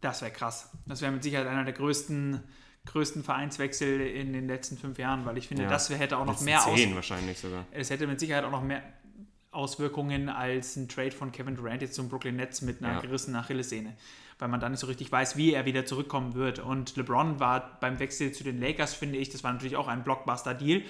Das 0.00 0.22
wäre 0.22 0.30
krass. 0.30 0.70
Das 0.86 1.02
wäre 1.02 1.12
mit 1.12 1.22
Sicherheit 1.22 1.46
einer 1.46 1.64
der 1.64 1.74
größten, 1.74 2.42
größten 2.88 3.22
Vereinswechsel 3.24 4.00
in 4.00 4.32
den 4.32 4.46
letzten 4.48 4.76
fünf 4.78 4.98
Jahren, 4.98 5.24
weil 5.24 5.38
ich 5.38 5.48
finde, 5.48 5.64
Ja. 5.64 5.68
das 5.68 5.88
hätte 5.90 6.18
auch 6.18 6.24
noch 6.26 6.40
mehr 6.40 6.66
aus, 6.66 6.74
zehn 6.74 6.94
wahrscheinlich 6.94 7.38
sogar. 7.38 7.64
es 7.70 7.90
hätte 7.90 8.06
mit 8.06 8.18
Sicherheit 8.20 8.44
auch 8.44 8.50
noch 8.50 8.62
mehr 8.62 8.82
Auswirkungen 9.50 10.28
als 10.28 10.76
ein 10.76 10.88
Trade 10.88 11.10
von 11.12 11.32
Kevin 11.32 11.56
Durant 11.56 11.82
jetzt 11.82 11.94
zum 11.94 12.08
Brooklyn 12.08 12.36
Nets 12.36 12.60
mit 12.62 12.82
einer 12.82 12.94
Ja. 12.94 13.00
gerissenen 13.00 13.40
Achillessehne, 13.40 13.94
weil 14.38 14.48
man 14.48 14.60
dann 14.60 14.72
nicht 14.72 14.80
so 14.80 14.86
richtig 14.86 15.10
weiß, 15.10 15.36
wie 15.36 15.52
er 15.52 15.64
wieder 15.64 15.86
zurückkommen 15.86 16.34
wird. 16.34 16.58
Und 16.58 16.96
LeBron 16.96 17.40
war 17.40 17.78
beim 17.80 17.98
Wechsel 17.98 18.32
zu 18.32 18.44
den 18.44 18.60
Lakers, 18.60 18.94
finde 18.94 19.18
ich, 19.18 19.30
das 19.30 19.42
war 19.44 19.52
natürlich 19.52 19.76
auch 19.76 19.88
ein 19.88 20.04
Blockbuster-Deal, 20.04 20.82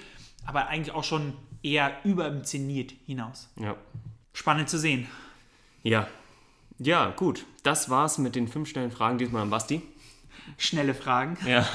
aber 0.45 0.67
eigentlich 0.69 0.95
auch 0.95 1.05
schon 1.05 1.35
eher 1.63 1.93
über 2.05 2.29
dem 2.31 2.45
Zenit 2.45 2.95
hinaus. 3.07 3.49
Ja. 3.61 3.77
Spannend 4.33 4.69
zu 4.69 4.79
sehen. 4.79 5.07
Ja. 5.83 6.09
Ja, 6.79 7.11
gut. 7.11 7.45
Das 7.63 7.91
war's 7.91 8.19
mit 8.19 8.35
den 8.37 8.47
fünf 8.49 8.69
schnellen 8.69 8.91
Fragen, 8.91 9.19
diesmal 9.19 9.43
an 9.43 9.51
Basti. 9.51 9.83
Schnelle 10.57 10.95
Fragen. 10.95 11.37
Ja. 11.47 11.69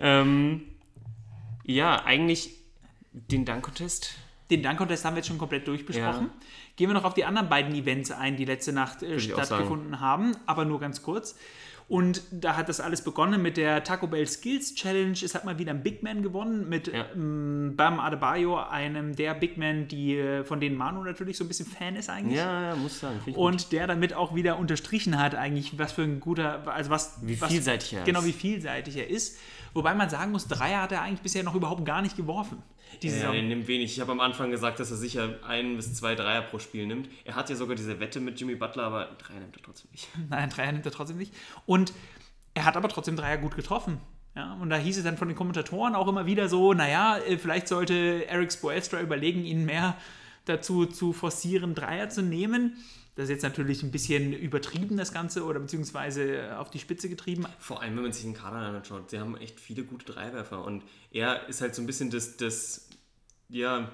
ähm, 0.00 0.62
ja, 1.64 2.04
eigentlich 2.04 2.50
den 3.12 3.44
Dank-Contest. 3.44 4.14
Den 4.50 4.62
Dank-Contest 4.62 5.04
haben 5.04 5.14
wir 5.14 5.18
jetzt 5.18 5.28
schon 5.28 5.38
komplett 5.38 5.66
durchbesprochen. 5.66 6.26
Ja. 6.26 6.46
Gehen 6.76 6.90
wir 6.90 6.94
noch 6.94 7.04
auf 7.04 7.14
die 7.14 7.24
anderen 7.24 7.48
beiden 7.48 7.74
Events 7.74 8.10
ein, 8.10 8.36
die 8.36 8.44
letzte 8.44 8.72
Nacht 8.72 9.02
äh, 9.02 9.18
stattgefunden 9.18 10.00
haben, 10.00 10.36
aber 10.46 10.64
nur 10.64 10.80
ganz 10.80 11.02
kurz. 11.02 11.36
Und 11.86 12.22
da 12.30 12.56
hat 12.56 12.70
das 12.70 12.80
alles 12.80 13.02
begonnen 13.02 13.42
mit 13.42 13.58
der 13.58 13.84
Taco 13.84 14.06
Bell 14.06 14.26
Skills 14.26 14.74
Challenge. 14.74 15.18
Es 15.22 15.34
hat 15.34 15.44
mal 15.44 15.58
wieder 15.58 15.70
ein 15.70 15.82
Big 15.82 16.02
Man 16.02 16.22
gewonnen 16.22 16.68
mit 16.68 16.88
Ja. 16.88 17.04
ähm, 17.14 17.74
Bam 17.76 18.00
Adebayo, 18.00 18.56
einem 18.56 19.14
der 19.14 19.34
Big 19.34 19.58
Men, 19.58 19.86
die, 19.86 20.16
äh, 20.16 20.44
von 20.44 20.60
denen 20.60 20.76
Manu 20.76 21.04
natürlich 21.04 21.36
so 21.36 21.44
ein 21.44 21.48
bisschen 21.48 21.66
Fan 21.66 21.96
ist 21.96 22.08
eigentlich. 22.08 22.38
Ja, 22.38 22.70
ja, 22.70 22.76
muss 22.76 23.00
sagen. 23.00 23.20
Ich 23.26 23.34
gut. 23.34 23.36
Und 23.36 23.72
der 23.72 23.86
damit 23.86 24.14
auch 24.14 24.34
wieder 24.34 24.58
unterstrichen 24.58 25.18
hat, 25.18 25.34
eigentlich, 25.34 25.78
was 25.78 25.92
für 25.92 26.02
ein 26.02 26.20
guter, 26.20 26.66
also 26.66 26.90
was. 26.90 27.18
Wie 27.20 27.38
was, 27.40 27.50
vielseitig 27.50 27.92
er 27.92 28.00
ist. 28.00 28.06
Genau, 28.06 28.24
wie 28.24 28.32
vielseitig 28.32 28.96
er 28.96 29.10
ist. 29.10 29.36
Wobei 29.74 29.92
man 29.94 30.08
sagen 30.08 30.32
muss, 30.32 30.46
Dreier 30.48 30.82
hat 30.82 30.92
er 30.92 31.02
eigentlich 31.02 31.20
bisher 31.20 31.42
noch 31.42 31.54
überhaupt 31.54 31.84
gar 31.84 32.00
nicht 32.00 32.16
geworfen. 32.16 32.62
Die 33.02 33.08
Ja, 33.08 33.32
er 33.32 33.42
nimmt 33.42 33.66
wenig. 33.66 33.92
Ich 33.92 34.00
habe 34.00 34.12
am 34.12 34.20
Anfang 34.20 34.50
gesagt, 34.50 34.80
dass 34.80 34.90
er 34.90 34.96
sicher 34.96 35.38
ein 35.46 35.76
bis 35.76 35.94
zwei 35.94 36.14
Dreier 36.14 36.42
pro 36.42 36.58
Spiel 36.58 36.86
nimmt. 36.86 37.08
Er 37.24 37.34
hat 37.34 37.50
ja 37.50 37.56
sogar 37.56 37.76
diese 37.76 38.00
Wette 38.00 38.20
mit 38.20 38.38
Jimmy 38.38 38.54
Butler, 38.54 38.84
aber 38.84 39.16
Dreier 39.18 39.40
nimmt 39.40 39.56
er 39.56 39.62
trotzdem 39.62 39.90
nicht. 39.92 40.08
Nein, 40.30 40.50
Dreier 40.50 40.72
nimmt 40.72 40.86
er 40.86 40.92
trotzdem 40.92 41.16
nicht. 41.16 41.34
Und 41.66 41.92
er 42.54 42.64
hat 42.64 42.76
aber 42.76 42.88
trotzdem 42.88 43.16
Dreier 43.16 43.38
gut 43.38 43.56
getroffen. 43.56 44.00
Ja, 44.36 44.54
und 44.54 44.70
da 44.70 44.76
hieß 44.76 44.98
es 44.98 45.04
dann 45.04 45.16
von 45.16 45.28
den 45.28 45.36
Kommentatoren 45.36 45.94
auch 45.94 46.08
immer 46.08 46.26
wieder 46.26 46.48
so, 46.48 46.72
naja, 46.72 47.18
äh, 47.18 47.38
vielleicht 47.38 47.68
sollte 47.68 48.26
Eric 48.26 48.52
Spoelstra 48.52 49.00
überlegen, 49.00 49.44
ihn 49.44 49.64
mehr 49.64 49.96
dazu 50.44 50.86
zu 50.86 51.12
forcieren, 51.12 51.74
Dreier 51.74 52.08
zu 52.08 52.22
nehmen. 52.22 52.76
Das 53.16 53.24
ist 53.24 53.30
jetzt 53.30 53.42
natürlich 53.42 53.82
ein 53.82 53.92
bisschen 53.92 54.32
übertrieben, 54.32 54.96
das 54.96 55.12
Ganze, 55.12 55.44
oder 55.44 55.60
beziehungsweise 55.60 56.58
auf 56.58 56.70
die 56.70 56.80
Spitze 56.80 57.08
getrieben. 57.08 57.46
Vor 57.60 57.80
allem, 57.80 57.94
wenn 57.96 58.02
man 58.02 58.12
sich 58.12 58.24
den 58.24 58.34
Kader 58.34 58.56
anschaut. 58.56 59.10
Sie 59.10 59.20
haben 59.20 59.36
echt 59.36 59.60
viele 59.60 59.84
gute 59.84 60.12
Dreiwerfer. 60.12 60.64
Und 60.64 60.82
er 61.12 61.48
ist 61.48 61.60
halt 61.60 61.76
so 61.76 61.82
ein 61.82 61.86
bisschen 61.86 62.10
das, 62.10 62.36
das 62.36 62.88
ja, 63.48 63.92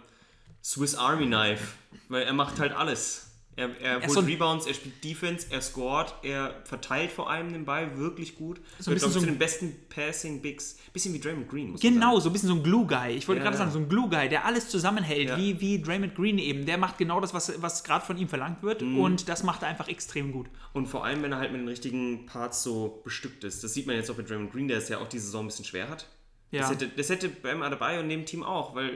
Swiss 0.64 0.94
Army 0.94 1.26
Knife. 1.26 1.74
Weil 2.08 2.22
er 2.22 2.32
macht 2.32 2.58
halt 2.58 2.72
alles. 2.72 3.29
Er, 3.56 3.78
er 3.80 4.00
holt 4.00 4.10
so 4.10 4.20
Rebounds, 4.20 4.66
er 4.66 4.74
spielt 4.74 5.02
Defense, 5.04 5.48
er 5.50 5.60
scored, 5.60 6.14
er 6.22 6.54
verteilt 6.64 7.10
vor 7.10 7.28
allem 7.28 7.52
den 7.52 7.64
Ball 7.64 7.98
wirklich 7.98 8.36
gut. 8.36 8.60
So 8.78 8.90
ein 8.90 8.94
bisschen 8.94 9.10
so 9.10 9.20
zu 9.20 9.26
den 9.26 9.38
besten 9.38 9.74
Passing 9.88 10.40
Bigs. 10.40 10.78
Bisschen 10.92 11.12
wie 11.12 11.20
Draymond 11.20 11.48
Green, 11.48 11.72
muss 11.72 11.80
Genau, 11.80 12.18
so 12.20 12.30
ein 12.30 12.32
bisschen 12.32 12.48
so 12.48 12.54
ein 12.54 12.62
Glue-Guy. 12.62 13.10
Ich 13.16 13.26
wollte 13.28 13.40
Ja, 13.40 13.44
gerade 13.44 13.58
sagen, 13.58 13.70
so 13.72 13.78
ein 13.80 13.88
Glue-Guy, 13.88 14.28
der 14.28 14.44
alles 14.46 14.68
zusammenhält, 14.68 15.30
Ja. 15.30 15.36
wie, 15.36 15.60
wie 15.60 15.82
Draymond 15.82 16.14
Green 16.14 16.38
eben. 16.38 16.64
Der 16.64 16.78
macht 16.78 16.96
genau 16.96 17.20
das, 17.20 17.34
was, 17.34 17.60
was 17.60 17.84
gerade 17.84 18.04
von 18.06 18.16
ihm 18.16 18.28
verlangt 18.28 18.62
wird 18.62 18.82
Mhm. 18.82 18.98
und 19.00 19.28
das 19.28 19.42
macht 19.42 19.62
er 19.62 19.68
einfach 19.68 19.88
extrem 19.88 20.32
gut. 20.32 20.46
Und 20.72 20.86
vor 20.86 21.04
allem, 21.04 21.22
wenn 21.22 21.32
er 21.32 21.38
halt 21.38 21.50
mit 21.52 21.60
den 21.60 21.68
richtigen 21.68 22.26
Parts 22.26 22.62
so 22.62 23.00
bestückt 23.04 23.44
ist. 23.44 23.62
Das 23.64 23.74
sieht 23.74 23.86
man 23.86 23.96
jetzt 23.96 24.10
auch 24.10 24.16
bei 24.16 24.22
Draymond 24.22 24.52
Green, 24.52 24.68
der 24.68 24.78
es 24.78 24.88
ja 24.88 24.98
auch 24.98 25.08
diese 25.08 25.26
Saison 25.26 25.44
ein 25.44 25.48
bisschen 25.48 25.64
schwer 25.64 25.88
hat. 25.88 26.06
Ja. 26.52 26.60
Das, 26.62 26.70
hätte, 26.70 26.88
das 26.88 27.08
hätte 27.10 27.28
beim 27.28 27.62
Adebayo 27.62 28.00
und 28.00 28.08
dem 28.08 28.24
Team 28.24 28.42
auch, 28.42 28.74
weil, 28.74 28.92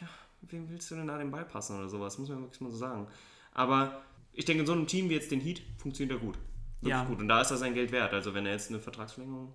ja, 0.00 0.08
wem 0.42 0.70
willst 0.70 0.90
du 0.90 0.94
denn 0.94 1.06
da 1.08 1.18
den 1.18 1.30
Ball 1.32 1.44
passen 1.44 1.76
oder 1.76 1.88
sowas? 1.88 2.18
Muss 2.18 2.28
man 2.28 2.40
wirklich 2.40 2.60
mal 2.60 2.70
so 2.70 2.76
sagen. 2.78 3.08
Aber 3.56 4.02
ich 4.34 4.44
denke, 4.44 4.60
in 4.60 4.66
so 4.66 4.72
einem 4.74 4.86
Team 4.86 5.08
wie 5.08 5.14
jetzt 5.14 5.30
den 5.30 5.40
Heat 5.40 5.62
funktioniert 5.78 6.18
er 6.18 6.20
gut. 6.24 6.34
Wirklich 6.80 6.90
Ja. 6.90 7.04
gut. 7.04 7.18
Und 7.18 7.28
da 7.28 7.40
ist 7.40 7.50
er 7.50 7.56
sein 7.56 7.72
Geld 7.74 7.90
wert. 7.90 8.12
Also, 8.12 8.34
wenn 8.34 8.44
er 8.44 8.52
jetzt 8.52 8.68
eine 8.70 8.80
Vertragsverlängerung. 8.80 9.54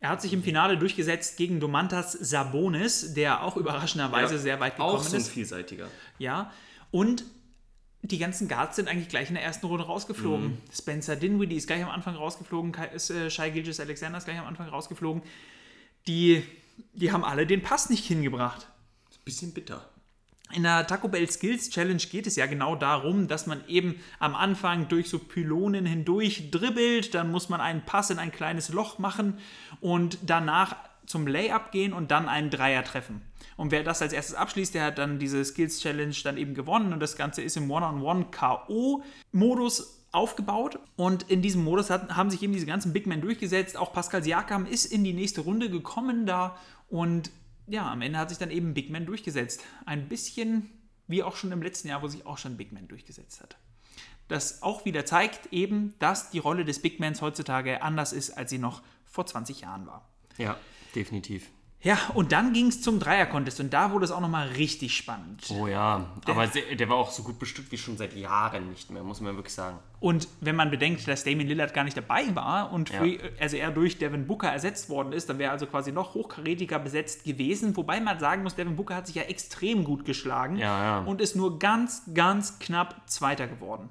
Er 0.00 0.08
hat 0.10 0.22
sich 0.22 0.32
im 0.32 0.42
Finale 0.42 0.78
durchgesetzt 0.78 1.36
gegen 1.36 1.60
Domantas 1.60 2.12
Sabonis, 2.12 3.12
der 3.14 3.42
auch 3.42 3.56
überraschenderweise 3.56 4.34
Ja, 4.34 4.40
sehr 4.40 4.60
weit 4.60 4.76
gekommen 4.76 4.96
Auch 4.96 5.02
so 5.02 5.16
ist. 5.16 5.28
vielseitiger. 5.28 5.88
Ja, 6.18 6.50
und 6.90 7.24
die 8.02 8.18
ganzen 8.18 8.46
Guards 8.48 8.76
sind 8.76 8.88
eigentlich 8.88 9.08
gleich 9.08 9.28
in 9.28 9.34
der 9.34 9.42
ersten 9.44 9.66
Runde 9.66 9.84
rausgeflogen. 9.84 10.46
Mhm. 10.48 10.58
Spencer 10.72 11.16
Dinwiddie 11.16 11.56
ist 11.56 11.66
gleich 11.66 11.82
am 11.82 11.90
Anfang 11.90 12.14
rausgeflogen, 12.14 12.72
äh, 12.74 13.30
Shai 13.30 13.50
Gilgis 13.50 13.80
Alexander 13.80 14.18
ist 14.18 14.24
gleich 14.24 14.38
am 14.38 14.46
Anfang 14.46 14.68
rausgeflogen. 14.68 15.22
Die, 16.06 16.42
die 16.94 17.10
haben 17.12 17.24
alle 17.24 17.46
den 17.46 17.62
Pass 17.62 17.90
nicht 17.90 18.04
hingebracht. 18.04 18.68
Bisschen 19.24 19.52
bitter. 19.52 19.88
In 20.52 20.62
der 20.62 20.86
Taco 20.86 21.08
Bell 21.08 21.28
Skills 21.28 21.70
Challenge 21.70 22.02
geht 22.10 22.26
es 22.26 22.36
ja 22.36 22.46
genau 22.46 22.76
darum, 22.76 23.26
dass 23.26 23.46
man 23.46 23.66
eben 23.66 24.00
am 24.20 24.34
Anfang 24.34 24.88
durch 24.88 25.08
so 25.08 25.18
Pylonen 25.18 25.86
hindurch 25.86 26.50
dribbelt, 26.50 27.14
dann 27.14 27.30
muss 27.30 27.48
man 27.48 27.60
einen 27.60 27.84
Pass 27.84 28.10
in 28.10 28.18
ein 28.18 28.30
kleines 28.30 28.68
Loch 28.68 28.98
machen 28.98 29.38
und 29.80 30.18
danach 30.24 30.76
zum 31.04 31.26
Layup 31.26 31.72
gehen 31.72 31.92
und 31.92 32.10
dann 32.10 32.28
einen 32.28 32.50
Dreier 32.50 32.84
treffen. 32.84 33.22
Und 33.56 33.70
wer 33.70 33.82
das 33.82 34.02
als 34.02 34.12
erstes 34.12 34.34
abschließt, 34.34 34.74
der 34.74 34.84
hat 34.84 34.98
dann 34.98 35.18
diese 35.18 35.44
Skills 35.44 35.80
Challenge 35.80 36.14
dann 36.22 36.36
eben 36.36 36.54
gewonnen 36.54 36.92
und 36.92 37.00
das 37.00 37.16
Ganze 37.16 37.42
ist 37.42 37.56
im 37.56 37.70
One-on-One 37.70 38.26
KO-Modus 38.30 40.04
aufgebaut 40.12 40.78
und 40.96 41.24
in 41.24 41.42
diesem 41.42 41.64
Modus 41.64 41.90
hat, 41.90 42.16
haben 42.16 42.30
sich 42.30 42.42
eben 42.42 42.52
diese 42.52 42.66
ganzen 42.66 42.92
Big 42.92 43.06
Men 43.06 43.20
durchgesetzt. 43.20 43.76
Auch 43.76 43.92
Pascal 43.92 44.22
Siakam 44.22 44.66
ist 44.66 44.86
in 44.86 45.04
die 45.04 45.12
nächste 45.12 45.42
Runde 45.42 45.70
gekommen 45.70 46.26
da 46.26 46.56
und 46.88 47.30
ja, 47.66 47.90
am 47.90 48.02
Ende 48.02 48.18
hat 48.18 48.28
sich 48.28 48.38
dann 48.38 48.50
eben 48.50 48.74
Big 48.74 48.90
Man 48.90 49.06
durchgesetzt. 49.06 49.64
Ein 49.84 50.08
bisschen 50.08 50.70
wie 51.08 51.22
auch 51.22 51.36
schon 51.36 51.52
im 51.52 51.62
letzten 51.62 51.88
Jahr, 51.88 52.02
wo 52.02 52.08
sich 52.08 52.26
auch 52.26 52.38
schon 52.38 52.56
Big 52.56 52.72
Man 52.72 52.88
durchgesetzt 52.88 53.40
hat. 53.40 53.56
Das 54.28 54.62
auch 54.62 54.84
wieder 54.84 55.06
zeigt 55.06 55.52
eben, 55.52 55.94
dass 55.98 56.30
die 56.30 56.38
Rolle 56.38 56.64
des 56.64 56.82
Big 56.82 56.98
Mans 56.98 57.22
heutzutage 57.22 57.82
anders 57.82 58.12
ist, 58.12 58.30
als 58.30 58.50
sie 58.50 58.58
noch 58.58 58.82
vor 59.04 59.26
20 59.26 59.60
Jahren 59.60 59.86
war. 59.86 60.08
Ja, 60.36 60.58
definitiv. 60.94 61.50
Ja, 61.86 61.98
und 62.14 62.32
dann 62.32 62.52
ging 62.52 62.66
es 62.66 62.82
zum 62.82 62.98
Dreier-Contest 62.98 63.60
und 63.60 63.72
da 63.72 63.92
wurde 63.92 64.06
es 64.06 64.10
auch 64.10 64.20
nochmal 64.20 64.48
richtig 64.48 64.96
spannend. 64.96 65.44
Oh 65.50 65.68
ja, 65.68 66.04
aber 66.26 66.48
der, 66.48 66.74
der 66.74 66.88
war 66.88 66.96
auch 66.96 67.12
so 67.12 67.22
gut 67.22 67.38
bestückt 67.38 67.70
wie 67.70 67.78
schon 67.78 67.96
seit 67.96 68.12
Jahren 68.16 68.70
nicht 68.70 68.90
mehr, 68.90 69.04
muss 69.04 69.20
man 69.20 69.36
wirklich 69.36 69.54
sagen. 69.54 69.78
Und 70.00 70.26
wenn 70.40 70.56
man 70.56 70.72
bedenkt, 70.72 71.06
dass 71.06 71.22
Damian 71.22 71.46
Lillard 71.46 71.72
gar 71.74 71.84
nicht 71.84 71.96
dabei 71.96 72.34
war 72.34 72.72
und 72.72 72.90
Ja. 72.90 72.98
Free, 72.98 73.18
also 73.38 73.56
er 73.56 73.70
durch 73.70 73.98
Devin 73.98 74.26
Booker 74.26 74.48
ersetzt 74.48 74.88
worden 74.90 75.12
ist, 75.12 75.28
dann 75.28 75.38
wäre 75.38 75.52
also 75.52 75.66
quasi 75.66 75.92
noch 75.92 76.14
hochkarätiger 76.14 76.80
besetzt 76.80 77.22
gewesen. 77.22 77.76
Wobei 77.76 78.00
man 78.00 78.18
sagen 78.18 78.42
muss, 78.42 78.56
Devin 78.56 78.74
Booker 78.74 78.96
hat 78.96 79.06
sich 79.06 79.14
ja 79.14 79.22
extrem 79.22 79.84
gut 79.84 80.04
geschlagen 80.04 80.56
Ja, 80.56 80.82
ja. 80.82 80.98
und 81.04 81.20
ist 81.20 81.36
nur 81.36 81.60
ganz, 81.60 82.02
ganz 82.12 82.58
knapp 82.58 83.00
Zweiter 83.06 83.46
geworden. 83.46 83.90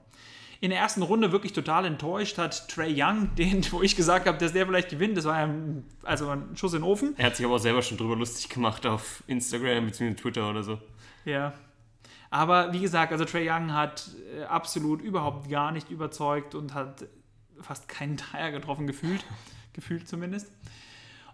In 0.62 0.70
der 0.70 0.80
ersten 0.80 1.02
Runde 1.02 1.32
wirklich 1.32 1.54
total 1.54 1.86
enttäuscht 1.86 2.38
hat 2.38 2.70
Trey 2.70 2.94
Young, 2.96 3.34
den, 3.38 3.65
wo 3.72 3.82
ich 3.82 3.96
gesagt 3.96 4.28
habe, 4.28 4.38
dass 4.38 4.54
der 4.54 4.65
vielleicht 4.65 4.89
gewinnt. 4.89 5.18
Das 5.18 5.26
war 5.26 5.38
ja 5.38 5.46
ein, 5.46 5.84
also 6.04 6.30
ein 6.30 6.56
Schuss 6.56 6.74
in 6.74 6.82
den 6.82 6.89
Ofen. 6.89 7.13
Er 7.18 7.28
hat 7.28 7.36
sich 7.36 7.46
aber 7.46 7.56
auch 7.56 7.60
selber 7.60 7.82
schon 7.82 7.98
drüber 7.98 8.15
lustig 8.15 8.50
gemacht 8.50 8.86
auf 8.86 9.24
Instagram 9.28 9.86
bzw. 9.86 10.13
Twitter 10.15 10.50
oder 10.50 10.63
so. 10.63 10.80
Ja. 11.26 11.54
Aber 12.30 12.74
wie 12.74 12.80
gesagt, 12.80 13.12
also 13.12 13.26
Trey 13.26 13.50
Young 13.50 13.74
hat 13.74 14.10
äh, 14.38 14.44
absolut 14.44 15.02
überhaupt 15.02 15.50
gar 15.50 15.72
nicht 15.72 15.89
überzeugt 15.89 16.56
und 16.56 16.74
hat 16.74 17.06
fast 17.62 17.88
keinen 17.88 18.18
Dreier 18.18 18.52
getroffen, 18.52 18.88
gefühlt. 18.88 19.24
gefühlt 19.74 20.08
zumindest. 20.08 20.52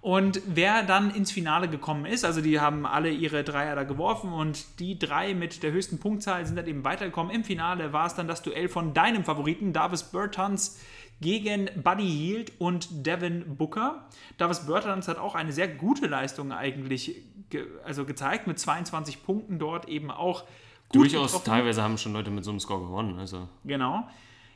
Und 0.02 0.42
wer 0.48 0.82
dann 0.82 1.14
ins 1.14 1.32
Finale 1.32 1.70
gekommen 1.70 2.06
ist, 2.06 2.26
also 2.26 2.42
die 2.42 2.60
haben 2.60 2.88
alle 2.88 3.12
ihre 3.12 3.44
Dreier 3.44 3.76
da 3.76 3.84
geworfen 3.84 4.34
und 4.34 4.80
die 4.80 4.98
drei 4.98 5.36
mit 5.36 5.62
der 5.62 5.72
höchsten 5.72 6.00
Punktzahl 6.00 6.44
sind 6.46 6.56
dann 6.56 6.66
eben 6.66 6.84
weitergekommen. 6.84 7.32
Im 7.32 7.44
Finale 7.44 7.94
war 7.94 8.08
es 8.08 8.16
dann 8.16 8.28
das 8.28 8.42
Duell 8.42 8.68
von 8.68 8.96
deinem 8.96 9.24
Favoriten, 9.24 9.74
Davis 9.74 10.02
Bertans, 10.04 10.80
gegen 11.22 11.70
Buddy 11.84 12.10
Hield 12.10 12.52
und 12.58 13.06
Devin 13.06 13.56
Booker. 13.56 14.08
Davis 14.40 14.66
Bertans 14.66 15.08
hat 15.08 15.20
auch 15.20 15.36
eine 15.36 15.52
sehr 15.52 15.68
gute 15.68 16.08
Leistung 16.08 16.52
eigentlich 16.52 17.22
ge 17.52 17.68
also 17.86 18.06
gezeigt, 18.06 18.48
mit 18.48 18.58
22 18.58 19.24
Punkten 19.24 19.60
dort 19.60 19.88
eben 19.88 20.10
auch 20.10 20.46
gut 20.90 21.04
Durchaus 21.04 21.28
getroffen. 21.28 21.46
teilweise 21.46 21.84
haben 21.84 22.00
schon 22.00 22.14
Leute 22.14 22.32
mit 22.32 22.44
so 22.44 22.50
einem 22.50 22.60
Score 22.60 22.82
gewonnen. 22.82 23.20
Also. 23.20 23.48
Genau. 23.64 24.08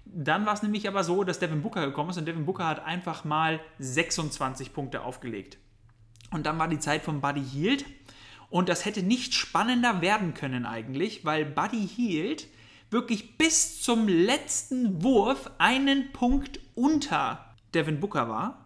Dann 0.05 0.45
war 0.45 0.53
es 0.53 0.63
nämlich 0.63 0.87
aber 0.87 1.03
so, 1.03 1.23
dass 1.23 1.39
Devin 1.39 1.61
Booker 1.61 1.85
gekommen 1.85 2.11
ist 2.11 2.17
und 2.17 2.25
Devin 2.25 2.45
Booker 2.45 2.67
hat 2.67 2.85
einfach 2.85 3.23
mal 3.23 3.59
26 3.79 4.73
Punkte 4.73 5.01
aufgelegt. 5.01 5.57
Und 6.31 6.45
dann 6.45 6.59
war 6.59 6.67
die 6.67 6.79
Zeit 6.79 7.03
von 7.03 7.21
Buddy 7.21 7.43
Hield. 7.43 7.85
Und 8.49 8.69
das 8.69 8.85
hätte 8.85 9.03
nicht 9.03 9.33
spannender 9.33 10.01
werden 10.01 10.33
können 10.33 10.65
eigentlich, 10.65 11.25
weil 11.25 11.45
Buddy 11.45 11.87
Hield 11.87 12.47
wirklich 12.91 13.37
bis 13.37 13.81
zum 13.81 14.07
letzten 14.07 15.03
Wurf 15.03 15.49
einen 15.57 16.11
Punkt 16.11 16.59
unter 16.75 17.53
Devin 17.73 17.99
Booker 17.99 18.29
war. 18.29 18.65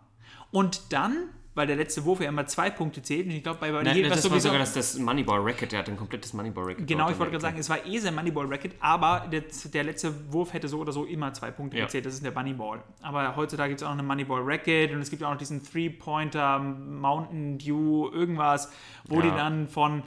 Und 0.52 0.94
dann, 0.94 1.30
weil 1.56 1.68
der 1.68 1.76
letzte 1.76 2.06
Wurf 2.06 2.22
ja 2.22 2.30
immer 2.30 2.46
zwei 2.48 2.70
Punkte 2.70 3.02
zählt, 3.02 3.26
und 3.26 3.32
ich 3.32 3.44
glaube, 3.44 3.60
bei 3.60 3.72
Buddy 3.72 3.86
Nein, 3.86 4.04
war 4.04 4.10
das 4.10 4.24
war 4.24 4.30
sowieso. 4.32 4.48
sogar 4.50 4.60
das, 4.60 4.74
das 4.74 4.98
Moneyball-Racket, 5.00 5.72
der 5.72 5.80
hat 5.80 5.90
ein 5.90 5.98
komplettes 5.98 6.34
Moneyball-Racket. 6.34 6.88
Genau, 6.88 7.10
ich 7.10 7.18
wollte 7.20 7.32
gerade 7.32 7.42
sagen, 7.42 7.58
es 7.60 7.70
war 7.70 7.86
eh 7.86 7.98
sein 8.00 8.16
Moneyball-Racket, 8.16 8.76
aber 8.80 9.28
der, 9.32 9.44
der 9.74 9.84
letzte 9.84 10.14
Wurf 10.32 10.54
hätte 10.54 10.68
so 10.68 10.80
oder 10.80 10.92
so 10.92 11.06
immer 11.06 11.34
zwei 11.34 11.52
Punkte 11.52 11.78
Ja. 11.78 11.86
gezählt. 11.86 12.06
Das 12.06 12.14
ist 12.14 12.24
der 12.24 12.32
Moneyball. 12.32 12.82
Aber 13.02 13.36
heutzutage 13.36 13.70
gibt 13.70 13.82
es 13.82 13.86
auch 13.86 13.92
noch 13.92 14.00
eine 14.00 14.04
Moneyball-Racket 14.08 14.92
und 14.94 15.02
es 15.02 15.10
gibt 15.10 15.24
auch 15.24 15.32
noch 15.32 15.38
diesen 15.38 15.64
Three-Pointer, 15.64 16.60
Mountain 16.60 17.58
Dew, 17.58 18.10
irgendwas, 18.14 18.72
wo 19.06 19.16
Ja. 19.18 19.22
die 19.24 19.30
dann 19.32 19.68
von 19.68 20.04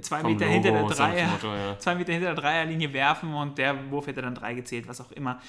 zwei 0.00 0.20
Vom 0.20 0.32
Meter 0.32 0.46
hinter 0.46 0.70
der 0.70 0.84
Dreier, 0.84 1.26
Motto, 1.28 1.48
ja. 1.48 1.78
zwei 1.78 1.94
Meter 1.96 2.12
hinter 2.12 2.28
der 2.34 2.36
Dreierlinie 2.42 2.92
werfen 2.94 3.34
und 3.34 3.58
der 3.58 3.90
Wurf 3.90 4.06
hätte 4.06 4.22
dann 4.22 4.34
drei 4.34 4.54
gezählt, 4.54 4.88
was 4.88 5.00
auch 5.00 5.12
immer. 5.12 5.40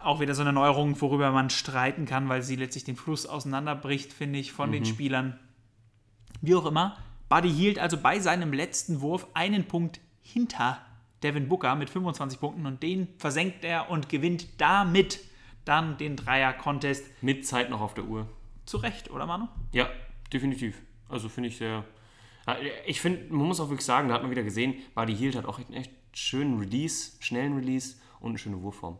Auch 0.00 0.20
wieder 0.20 0.34
so 0.34 0.42
eine 0.42 0.52
Neuerung, 0.52 1.00
worüber 1.00 1.30
man 1.30 1.48
streiten 1.50 2.04
kann, 2.04 2.28
weil 2.28 2.42
sie 2.42 2.56
letztlich 2.56 2.84
den 2.84 2.96
Fluss 2.96 3.24
auseinanderbricht, 3.26 4.12
finde 4.12 4.38
ich, 4.38 4.52
von 4.52 4.68
Mhm. 4.68 4.72
den 4.74 4.84
Spielern. 4.84 5.38
Wie 6.42 6.54
auch 6.54 6.66
immer, 6.66 6.98
Buddy 7.28 7.50
hielt 7.50 7.78
also 7.78 7.96
bei 7.96 8.18
seinem 8.20 8.52
letzten 8.52 9.00
Wurf 9.00 9.26
einen 9.34 9.64
Punkt 9.64 10.00
hinter 10.20 10.78
Devin 11.22 11.48
Booker 11.48 11.74
mit 11.74 11.88
25 11.88 12.38
Punkten 12.38 12.66
und 12.66 12.82
den 12.82 13.08
versenkt 13.18 13.64
er 13.64 13.88
und 13.88 14.10
gewinnt 14.10 14.46
damit 14.60 15.20
dann 15.64 15.96
den 15.96 16.16
Dreier-Contest. 16.16 17.22
Mit 17.22 17.46
Zeit 17.46 17.70
noch 17.70 17.80
auf 17.80 17.94
der 17.94 18.04
Uhr. 18.04 18.28
Zu 18.66 18.76
Recht, 18.76 19.10
oder 19.10 19.24
Manu? 19.24 19.48
Ja, 19.72 19.88
definitiv. 20.32 20.82
Also 21.08 21.30
finde 21.30 21.48
ich 21.48 21.56
sehr. 21.56 21.84
Ja, 22.46 22.56
Ich 22.86 23.00
finde, 23.00 23.32
man 23.34 23.46
muss 23.48 23.58
auch 23.60 23.70
wirklich 23.70 23.86
sagen, 23.86 24.08
da 24.08 24.14
hat 24.14 24.22
man 24.22 24.30
wieder 24.30 24.42
gesehen, 24.42 24.74
Buddy 24.94 25.16
Hield 25.16 25.34
hat 25.36 25.46
auch 25.46 25.58
einen 25.58 25.72
echt 25.72 25.90
schönen 26.12 26.58
Release, 26.58 27.12
schnellen 27.20 27.54
Release 27.56 27.96
und 28.20 28.30
eine 28.30 28.38
schöne 28.38 28.60
Wurfform. 28.60 28.98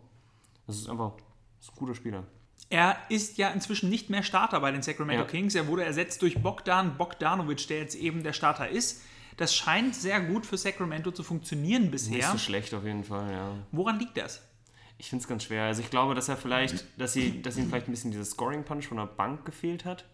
Das 0.66 0.77
ist 0.77 0.88
einfach 0.88 1.12
das 1.59 1.68
ist 1.68 1.72
ein 1.74 1.79
guter 1.79 1.94
Spieler. 1.94 2.24
Er 2.70 2.96
ist 3.09 3.38
ja 3.38 3.50
inzwischen 3.50 3.88
nicht 3.90 4.11
mehr 4.11 4.22
Starter 4.22 4.61
bei 4.61 4.70
den 4.70 4.83
Sacramento 4.83 5.22
Ja. 5.24 5.29
Kings. 5.29 5.55
Er 5.55 5.66
wurde 5.66 5.85
ersetzt 5.85 6.22
durch 6.22 6.42
Bogdan 6.42 6.96
Bogdanovic, 6.96 7.66
der 7.68 7.79
jetzt 7.79 7.94
eben 7.94 8.22
der 8.22 8.33
Starter 8.33 8.68
ist. 8.68 9.03
Das 9.37 9.55
scheint 9.55 9.94
sehr 9.94 10.20
gut 10.20 10.46
für 10.46 10.57
Sacramento 10.57 11.11
zu 11.11 11.22
funktionieren 11.22 11.83
Nicht 11.83 11.90
bisher. 11.92 12.31
so 12.31 12.38
schlecht 12.38 12.72
auf 12.74 12.85
jeden 12.85 13.05
Fall, 13.05 13.31
ja. 13.33 13.50
Woran 13.72 13.98
liegt 13.98 14.16
das? 14.16 14.42
Ich 14.96 15.09
finde 15.11 15.22
es 15.22 15.29
ganz 15.29 15.44
schwer. 15.44 15.64
Also 15.64 15.83
ich 15.83 15.90
glaube, 15.90 16.14
dass 16.14 16.29
er 16.29 16.37
vielleicht, 16.37 16.85
dass 17.00 17.12
sie, 17.12 17.42
dass 17.42 17.57
ihm 17.57 17.68
vielleicht 17.68 17.88
ein 17.88 17.90
bisschen 17.90 18.12
dieses 18.12 18.31
Scoring-Punch 18.31 18.87
von 18.87 18.96
der 18.98 19.07
Bank 19.07 19.44
gefehlt 19.44 19.85
hat. 19.85 20.05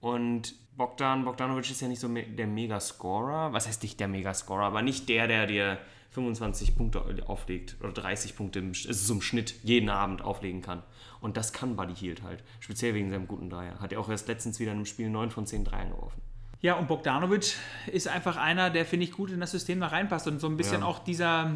Und 0.00 0.54
Bogdan 0.76 1.24
Bogdanovic 1.24 1.70
ist 1.70 1.80
ja 1.80 1.88
nicht 1.88 2.00
so 2.00 2.08
der 2.08 2.46
Megascorer. 2.46 3.52
Was 3.52 3.66
heißt 3.66 3.82
nicht 3.82 3.98
der 4.00 4.08
Megascorer, 4.08 4.62
aber 4.64 4.82
nicht 4.82 5.08
der, 5.08 5.26
der 5.26 5.46
dir 5.46 5.78
25 6.12 6.76
Punkte 6.76 7.04
auflegt 7.26 7.76
oder 7.80 7.92
30 7.92 8.36
Punkte 8.36 8.58
im, 8.58 8.68
also 8.68 8.92
so 8.92 9.14
im 9.14 9.22
Schnitt 9.22 9.54
jeden 9.62 9.88
Abend 9.88 10.22
auflegen 10.22 10.60
kann. 10.60 10.82
Und 11.20 11.36
das 11.36 11.52
kann 11.52 11.76
Buddy 11.76 11.94
Hield 11.94 12.22
halt. 12.22 12.42
Speziell 12.60 12.94
wegen 12.94 13.10
seinem 13.10 13.28
guten 13.28 13.50
Dreier. 13.50 13.78
Hat 13.78 13.92
er 13.92 14.00
auch 14.00 14.08
erst 14.08 14.26
letztens 14.26 14.58
wieder 14.58 14.72
in 14.72 14.78
einem 14.78 14.86
Spiel 14.86 15.08
9 15.10 15.30
von 15.30 15.46
10 15.46 15.64
Dreiern 15.64 15.90
geworfen. 15.90 16.20
Ja, 16.62 16.74
und 16.74 16.88
Bogdanovic 16.88 17.54
ist 17.90 18.08
einfach 18.08 18.36
einer, 18.36 18.70
der, 18.70 18.84
finde 18.84 19.04
ich, 19.04 19.12
gut 19.12 19.30
in 19.30 19.40
das 19.40 19.50
System 19.50 19.80
da 19.80 19.86
reinpasst 19.88 20.26
und 20.26 20.40
so 20.40 20.46
ein 20.46 20.56
bisschen 20.56 20.80
Ja. 20.80 20.86
auch 20.86 20.98
dieser 20.98 21.52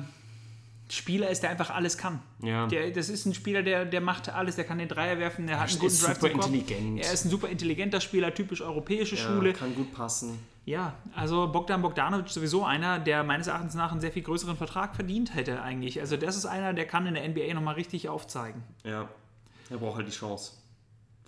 Spieler 0.89 1.29
ist, 1.31 1.43
der 1.43 1.51
einfach 1.51 1.71
alles 1.71 1.99
kann. 1.99 2.21
Ja. 2.43 2.67
Der, 2.67 2.91
das 2.91 3.09
ist 3.09 3.27
ein 3.27 3.35
Spieler, 3.35 3.63
der, 3.63 3.85
der 3.85 4.01
macht 4.01 4.29
alles, 4.29 4.57
der 4.57 4.65
kann 4.65 4.79
den 4.79 4.89
Dreier 4.89 5.19
werfen, 5.19 5.47
der 5.47 5.59
hat 5.59 5.69
einen 5.71 5.79
guten 5.79 5.93
ist 5.93 6.07
Drive 6.07 6.21
super 6.21 6.33
intelligent. 6.33 7.01
Er 7.01 7.13
ist 7.13 7.25
ein 7.25 7.31
super 7.31 7.49
intelligenter 7.49 8.01
Spieler, 8.01 8.33
typisch 8.35 8.61
europäische 8.63 9.17
Schule. 9.17 9.53
kann 9.53 9.75
gut 9.75 9.93
passen. 9.93 10.39
Ja, 10.67 10.95
also 11.15 11.47
Bogdan 11.49 11.83
Bogdanovic 11.83 12.29
sowieso 12.29 12.65
einer, 12.65 12.99
der 12.99 13.23
meines 13.23 13.47
Erachtens 13.47 13.75
nach 13.75 13.93
einen 13.93 14.01
sehr 14.01 14.13
viel 14.13 14.23
größeren 14.23 14.57
Vertrag 14.57 14.95
verdient 14.95 15.35
hätte 15.35 15.63
eigentlich. 15.63 16.01
Also 16.01 16.17
das 16.17 16.37
ist 16.37 16.47
einer, 16.47 16.73
der 16.73 16.87
kann 16.87 17.07
in 17.07 17.15
der 17.15 17.29
NBA 17.29 17.53
nochmal 17.53 17.75
richtig 17.75 18.09
aufzeigen. 18.09 18.63
Ja, 18.83 19.09
er 19.69 19.77
braucht 19.77 19.97
halt 19.97 20.09
die 20.09 20.13
Chance. 20.13 20.53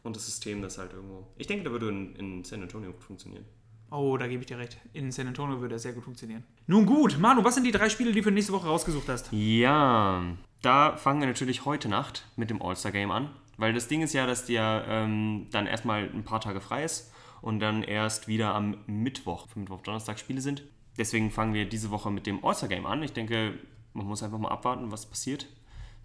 Und 0.02 0.16
das 0.16 0.24
System, 0.24 0.62
das 0.62 0.78
halt 0.78 0.92
irgendwo. 0.92 1.26
Ich 1.36 1.46
denke, 1.46 1.64
der 1.64 1.72
würde 1.72 1.88
in, 1.88 2.14
in 2.16 2.44
San 2.44 2.62
Antonio 2.62 2.92
gut 2.92 3.02
funktionieren. 3.02 3.44
Oh, 3.90 4.16
da 4.16 4.26
gebe 4.26 4.40
ich 4.40 4.46
dir 4.46 4.58
recht. 4.58 4.78
In 4.94 5.12
San 5.12 5.26
Antonio 5.26 5.60
würde 5.60 5.76
er 5.76 5.78
sehr 5.78 5.92
gut 5.92 6.04
funktionieren. 6.04 6.44
Nun 6.66 6.86
gut, 6.86 7.18
Manu, 7.18 7.44
was 7.44 7.54
sind 7.54 7.64
die 7.64 7.72
drei 7.72 7.88
Spiele, 7.88 8.12
die 8.12 8.20
du 8.20 8.24
für 8.24 8.30
nächste 8.30 8.52
Woche 8.52 8.66
rausgesucht 8.66 9.08
hast? 9.08 9.28
Ja, 9.32 10.22
da 10.62 10.96
fangen 10.96 11.20
wir 11.20 11.28
natürlich 11.28 11.64
heute 11.64 11.88
Nacht 11.88 12.26
mit 12.36 12.50
dem 12.50 12.62
All-Star-Game 12.62 13.10
an. 13.10 13.30
Weil 13.58 13.72
das 13.72 13.88
Ding 13.88 14.02
ist 14.02 14.12
ja, 14.12 14.26
dass 14.26 14.44
dir 14.44 14.84
ähm, 14.88 15.46
dann 15.50 15.66
erstmal 15.66 16.02
ein 16.02 16.24
paar 16.24 16.40
Tage 16.40 16.60
frei 16.60 16.84
ist 16.84 17.12
und 17.42 17.60
dann 17.60 17.82
erst 17.82 18.28
wieder 18.28 18.54
am 18.54 18.76
Mittwoch, 18.86 19.48
für 19.48 19.58
Mittwoch, 19.58 19.82
Donnerstag 19.82 20.18
Spiele 20.18 20.40
sind. 20.40 20.62
Deswegen 20.98 21.30
fangen 21.30 21.54
wir 21.54 21.68
diese 21.68 21.90
Woche 21.90 22.10
mit 22.10 22.26
dem 22.26 22.44
All-Star-Game 22.44 22.86
an. 22.86 23.02
Ich 23.02 23.12
denke, 23.12 23.58
man 23.92 24.06
muss 24.06 24.22
einfach 24.22 24.38
mal 24.38 24.48
abwarten, 24.48 24.90
was 24.90 25.06
passiert. 25.06 25.46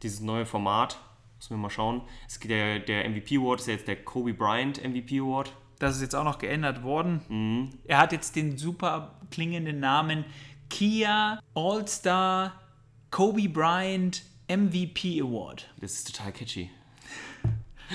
Dieses 0.04 0.20
neue 0.20 0.46
Format, 0.46 1.00
müssen 1.38 1.52
wir 1.52 1.58
mal 1.58 1.70
schauen. 1.70 2.02
Es 2.28 2.40
geht 2.40 2.52
der, 2.52 2.80
der 2.80 3.10
MVP 3.10 3.38
Award 3.38 3.62
ist 3.62 3.68
ja 3.68 3.74
jetzt 3.74 3.88
der 3.88 4.04
Kobe 4.04 4.34
Bryant 4.34 4.84
MVP 4.84 5.20
Award. 5.20 5.54
Das 5.80 5.96
ist 5.96 6.02
jetzt 6.02 6.16
auch 6.16 6.24
noch 6.24 6.38
geändert 6.38 6.84
worden. 6.84 7.22
Mhm. 7.30 7.70
Er 7.86 7.98
hat 7.98 8.12
jetzt 8.12 8.36
den 8.36 8.58
super 8.58 9.20
klingenden 9.32 9.80
Namen 9.80 10.26
Kia 10.70 11.40
All-Star 11.56 12.54
Kobe 13.10 13.50
Bryant 13.50 14.24
MVP 14.48 15.22
Award. 15.22 15.70
Das 15.80 15.94
ist 15.94 16.16
total 16.16 16.32
catchy. 16.32 16.70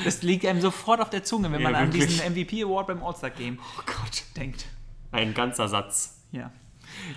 Das 0.05 0.23
liegt 0.23 0.45
einem 0.47 0.61
sofort 0.61 1.01
auf 1.01 1.11
der 1.11 1.25
Zunge, 1.25 1.51
wenn 1.53 1.61
Ja, 1.61 1.71
man 1.71 1.75
an 1.75 1.93
wirklich. 1.93 2.07
diesen 2.19 2.33
MVP 2.33 2.63
Award 2.65 2.87
beim 2.89 3.03
All-Star 3.03 3.31
Game 3.31 3.59
Oh 3.79 3.83
Gott. 3.87 4.25
denkt. 4.37 4.67
Ein 5.13 5.35
ganzer 5.35 5.69
Satz. 5.69 6.25
Ja. 6.33 6.53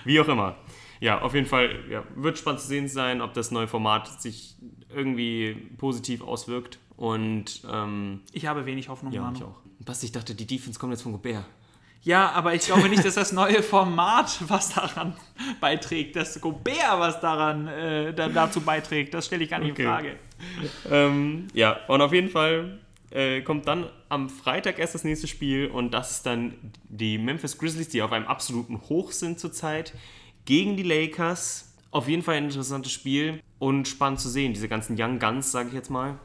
Wie 0.06 0.20
auch 0.20 0.28
immer. 0.28 0.56
Ja, 1.00 1.22
auf 1.22 1.34
jeden 1.34 1.48
Fall 1.48 1.84
ja, 1.90 2.04
wird 2.16 2.38
spannend 2.38 2.62
zu 2.62 2.68
sehen 2.68 2.88
sein, 2.88 3.22
ob 3.22 3.34
das 3.34 3.52
neue 3.52 3.68
Format 3.68 4.22
sich 4.22 4.56
irgendwie 4.94 5.54
positiv 5.78 6.22
auswirkt. 6.22 6.80
Und 6.98 7.62
ähm, 7.72 8.22
Ich 8.34 8.46
habe 8.46 8.66
wenig 8.66 8.90
Hoffnung, 8.90 9.12
ja, 9.14 9.22
Manu. 9.22 9.38
ich 9.38 9.44
auch. 9.44 9.56
Basti, 9.86 10.08
ich 10.08 10.12
dachte, 10.12 10.36
die 10.36 10.46
Defense 10.46 10.78
kommt 10.80 10.92
jetzt 10.92 11.04
von 11.04 11.14
Gobert. 11.14 11.46
Ja, 12.04 12.32
aber 12.32 12.54
ich 12.56 12.62
glaube 12.62 12.88
nicht, 12.88 13.04
dass 13.04 13.16
das 13.16 13.32
neue 13.34 13.62
Format 13.62 14.38
was 14.48 14.70
daran 14.74 15.16
beiträgt, 15.60 16.16
dass 16.16 16.40
Gobert 16.40 16.98
was 16.98 17.20
daran 17.20 17.68
äh, 17.68 18.14
da, 18.14 18.30
dazu 18.30 18.62
beiträgt. 18.62 19.14
Das 19.14 19.26
stelle 19.26 19.44
ich 19.44 19.50
gar 19.50 19.60
nicht 19.60 19.72
Okay. 19.72 19.82
in 19.84 19.88
Frage. 19.90 20.16
Ähm, 20.90 21.48
ja, 21.54 21.78
und 21.88 22.02
auf 22.02 22.14
jeden 22.14 22.30
Fall 22.30 22.80
äh, 23.12 23.42
kommt 23.42 23.68
dann 23.68 23.90
am 24.08 24.30
Freitag 24.30 24.80
erst 24.80 24.96
das 24.96 25.04
nächste 25.04 25.28
Spiel 25.28 25.68
und 25.68 25.94
das 25.94 26.12
ist 26.12 26.26
dann 26.26 26.54
die 26.88 27.18
Memphis 27.18 27.58
Grizzlies, 27.58 27.90
die 27.90 28.02
auf 28.02 28.12
einem 28.14 28.28
absoluten 28.28 28.80
Hoch 28.88 29.12
sind 29.12 29.40
zurzeit, 29.40 29.94
gegen 30.46 30.78
die 30.78 30.84
Lakers. 30.84 31.74
Auf 31.92 32.08
jeden 32.08 32.22
Fall 32.24 32.36
ein 32.36 32.46
interessantes 32.46 32.92
Spiel 32.94 33.42
und 33.58 33.88
spannend 33.88 34.20
zu 34.22 34.30
sehen, 34.30 34.54
diese 34.54 34.70
ganzen 34.70 34.96
Young 35.00 35.20
Guns, 35.20 35.52
sage 35.52 35.70
ich 35.70 35.74
jetzt 35.76 35.90
mal, 35.90 36.18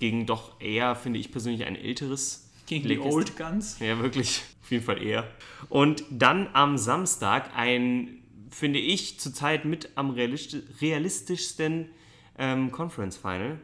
gegen 0.00 0.26
doch 0.26 0.60
eher, 0.60 0.96
finde 0.96 1.18
ich 1.18 1.30
persönlich, 1.32 1.64
ein 1.64 1.76
älteres 1.76 2.50
Gegen 2.66 2.86
die 2.88 2.96
Lakers- 2.96 3.14
Old 3.14 3.36
Guns. 3.38 3.78
Ja, 3.78 3.98
wirklich. 4.00 4.42
Auf 4.64 4.70
jeden 4.70 4.82
Fall 4.82 5.02
eher. 5.02 5.28
Und 5.68 6.04
dann 6.08 6.48
am 6.54 6.78
Samstag 6.78 7.50
ein, 7.54 8.22
finde 8.48 8.78
ich, 8.78 9.20
zurzeit 9.20 9.66
mit 9.66 9.90
am 9.94 10.08
realisti 10.08 10.62
realistischsten 10.80 11.90
ähm, 12.38 12.72
Conference 12.72 13.18
Final. 13.18 13.60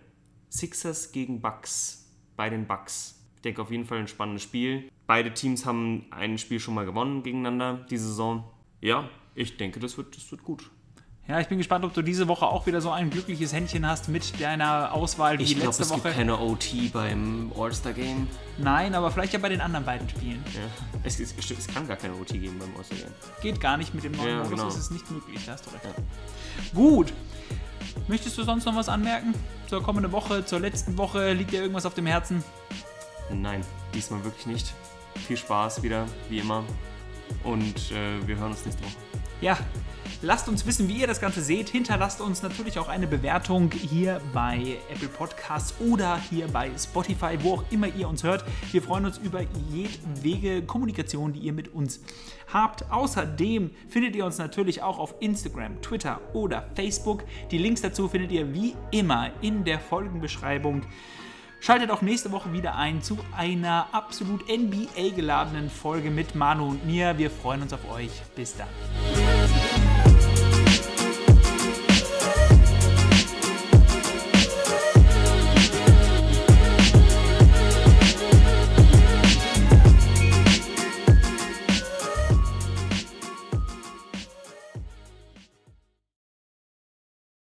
Sixers 0.50 1.10
gegen 1.12 1.40
Bucks. 1.40 2.06
Bei 2.36 2.50
den 2.50 2.66
Bucks. 2.66 3.18
Ich 3.36 3.40
denke 3.40 3.62
auf 3.62 3.70
jeden 3.70 3.86
Fall 3.86 4.00
ein 4.00 4.08
spannendes 4.08 4.42
Spiel. 4.42 4.90
Beide 5.06 5.32
Teams 5.32 5.64
haben 5.64 6.04
ein 6.10 6.36
Spiel 6.36 6.60
schon 6.60 6.74
mal 6.74 6.84
gewonnen 6.84 7.22
gegeneinander 7.22 7.86
diese 7.88 8.08
Saison. 8.08 8.44
Ja, 8.82 9.08
ich 9.34 9.56
denke, 9.56 9.80
das 9.80 9.96
wird, 9.96 10.14
das 10.14 10.30
wird 10.30 10.44
gut. 10.44 10.70
Ja, 11.30 11.38
ich 11.38 11.46
bin 11.46 11.58
gespannt, 11.58 11.84
ob 11.84 11.94
du 11.94 12.02
diese 12.02 12.26
Woche 12.26 12.44
auch 12.44 12.66
wieder 12.66 12.80
so 12.80 12.90
ein 12.90 13.08
glückliches 13.08 13.52
Händchen 13.52 13.86
hast 13.86 14.08
mit 14.08 14.40
deiner 14.40 14.92
Auswahl 14.92 15.38
wie 15.38 15.44
Ich 15.44 15.50
glaube, 15.54 15.66
letzte 15.68 15.84
es 15.84 15.90
Woche. 15.90 16.00
gibt 16.02 16.16
keine 16.16 16.36
OT 16.40 16.92
beim 16.92 17.52
All-Star-Game. 17.56 18.26
Nein, 18.58 18.96
aber 18.96 19.12
vielleicht 19.12 19.32
ja 19.32 19.38
bei 19.38 19.48
den 19.48 19.60
anderen 19.60 19.84
beiden 19.84 20.08
Spielen. 20.08 20.42
Ja. 20.54 20.60
Es, 21.04 21.20
es, 21.20 21.32
es 21.38 21.66
kann 21.68 21.86
gar 21.86 21.96
keine 21.96 22.14
OT 22.16 22.30
geben 22.30 22.58
beim 22.58 22.70
All-Star-Game. 22.76 23.12
Geht 23.42 23.60
gar 23.60 23.76
nicht 23.76 23.94
mit 23.94 24.02
dem 24.02 24.10
neuen 24.10 24.28
Ja, 24.28 24.34
Modus, 24.38 24.50
genau. 24.50 24.66
ist 24.66 24.76
es 24.76 24.90
nicht 24.90 25.08
möglich, 25.08 25.38
da 25.46 25.52
hast 25.52 25.66
du 25.66 25.70
recht. 25.70 25.84
Ja. 25.84 25.92
Gut. 26.74 27.12
Möchtest 28.08 28.36
du 28.36 28.42
sonst 28.42 28.64
noch 28.64 28.74
was 28.74 28.88
anmerken? 28.88 29.32
Zur 29.68 29.84
kommenden 29.84 30.10
Woche, 30.10 30.44
zur 30.44 30.58
letzten 30.58 30.98
Woche? 30.98 31.32
Liegt 31.32 31.52
dir 31.52 31.60
irgendwas 31.60 31.86
auf 31.86 31.94
dem 31.94 32.06
Herzen? 32.06 32.42
Nein, 33.32 33.60
diesmal 33.94 34.24
wirklich 34.24 34.46
nicht. 34.46 34.74
Viel 35.28 35.36
Spaß 35.36 35.84
wieder, 35.84 36.06
wie 36.28 36.40
immer. 36.40 36.64
Und 37.44 37.92
äh, 37.92 38.26
wir 38.26 38.36
hören 38.36 38.50
uns 38.50 38.64
nächste 38.64 38.82
Woche. 38.82 38.94
Ja, 39.40 39.56
lasst 40.22 40.48
uns 40.48 40.66
wissen, 40.66 40.88
wie 40.88 41.00
ihr 41.00 41.06
das 41.06 41.20
Ganze 41.20 41.42
seht. 41.42 41.68
Hinterlasst 41.68 42.20
uns 42.20 42.42
natürlich 42.42 42.78
auch 42.78 42.88
eine 42.88 43.06
Bewertung 43.06 43.70
hier 43.72 44.20
bei 44.32 44.78
Apple 44.90 45.08
Podcasts 45.08 45.74
oder 45.80 46.18
hier 46.30 46.48
bei 46.48 46.70
Spotify, 46.78 47.38
wo 47.40 47.54
auch 47.54 47.64
immer 47.70 47.88
ihr 47.88 48.08
uns 48.08 48.22
hört. 48.22 48.44
Wir 48.72 48.82
freuen 48.82 49.06
uns 49.06 49.18
über 49.18 49.40
jedwege 49.70 50.62
Kommunikation, 50.62 51.32
die 51.32 51.40
ihr 51.40 51.52
mit 51.52 51.72
uns 51.74 52.00
habt. 52.52 52.90
Außerdem 52.90 53.70
findet 53.88 54.16
ihr 54.16 54.24
uns 54.24 54.38
natürlich 54.38 54.82
auch 54.82 54.98
auf 54.98 55.14
Instagram, 55.20 55.80
Twitter 55.82 56.20
oder 56.32 56.66
Facebook. 56.74 57.24
Die 57.50 57.58
Links 57.58 57.80
dazu 57.80 58.08
findet 58.08 58.32
ihr 58.32 58.52
wie 58.52 58.74
immer 58.90 59.30
in 59.40 59.64
der 59.64 59.80
Folgenbeschreibung. 59.80 60.82
Schaltet 61.60 61.90
auch 61.90 62.00
nächste 62.00 62.32
Woche 62.32 62.54
wieder 62.54 62.76
ein 62.76 63.02
zu 63.02 63.18
einer 63.36 63.88
absolut 63.92 64.44
NBA-geladenen 64.48 65.68
Folge 65.68 66.10
mit 66.10 66.34
Manu 66.34 66.70
und 66.70 66.86
mir. 66.86 67.18
Wir 67.18 67.30
freuen 67.30 67.60
uns 67.62 67.74
auf 67.74 67.90
euch. 67.90 68.10
Bis 68.34 68.56
dann. 68.56 69.59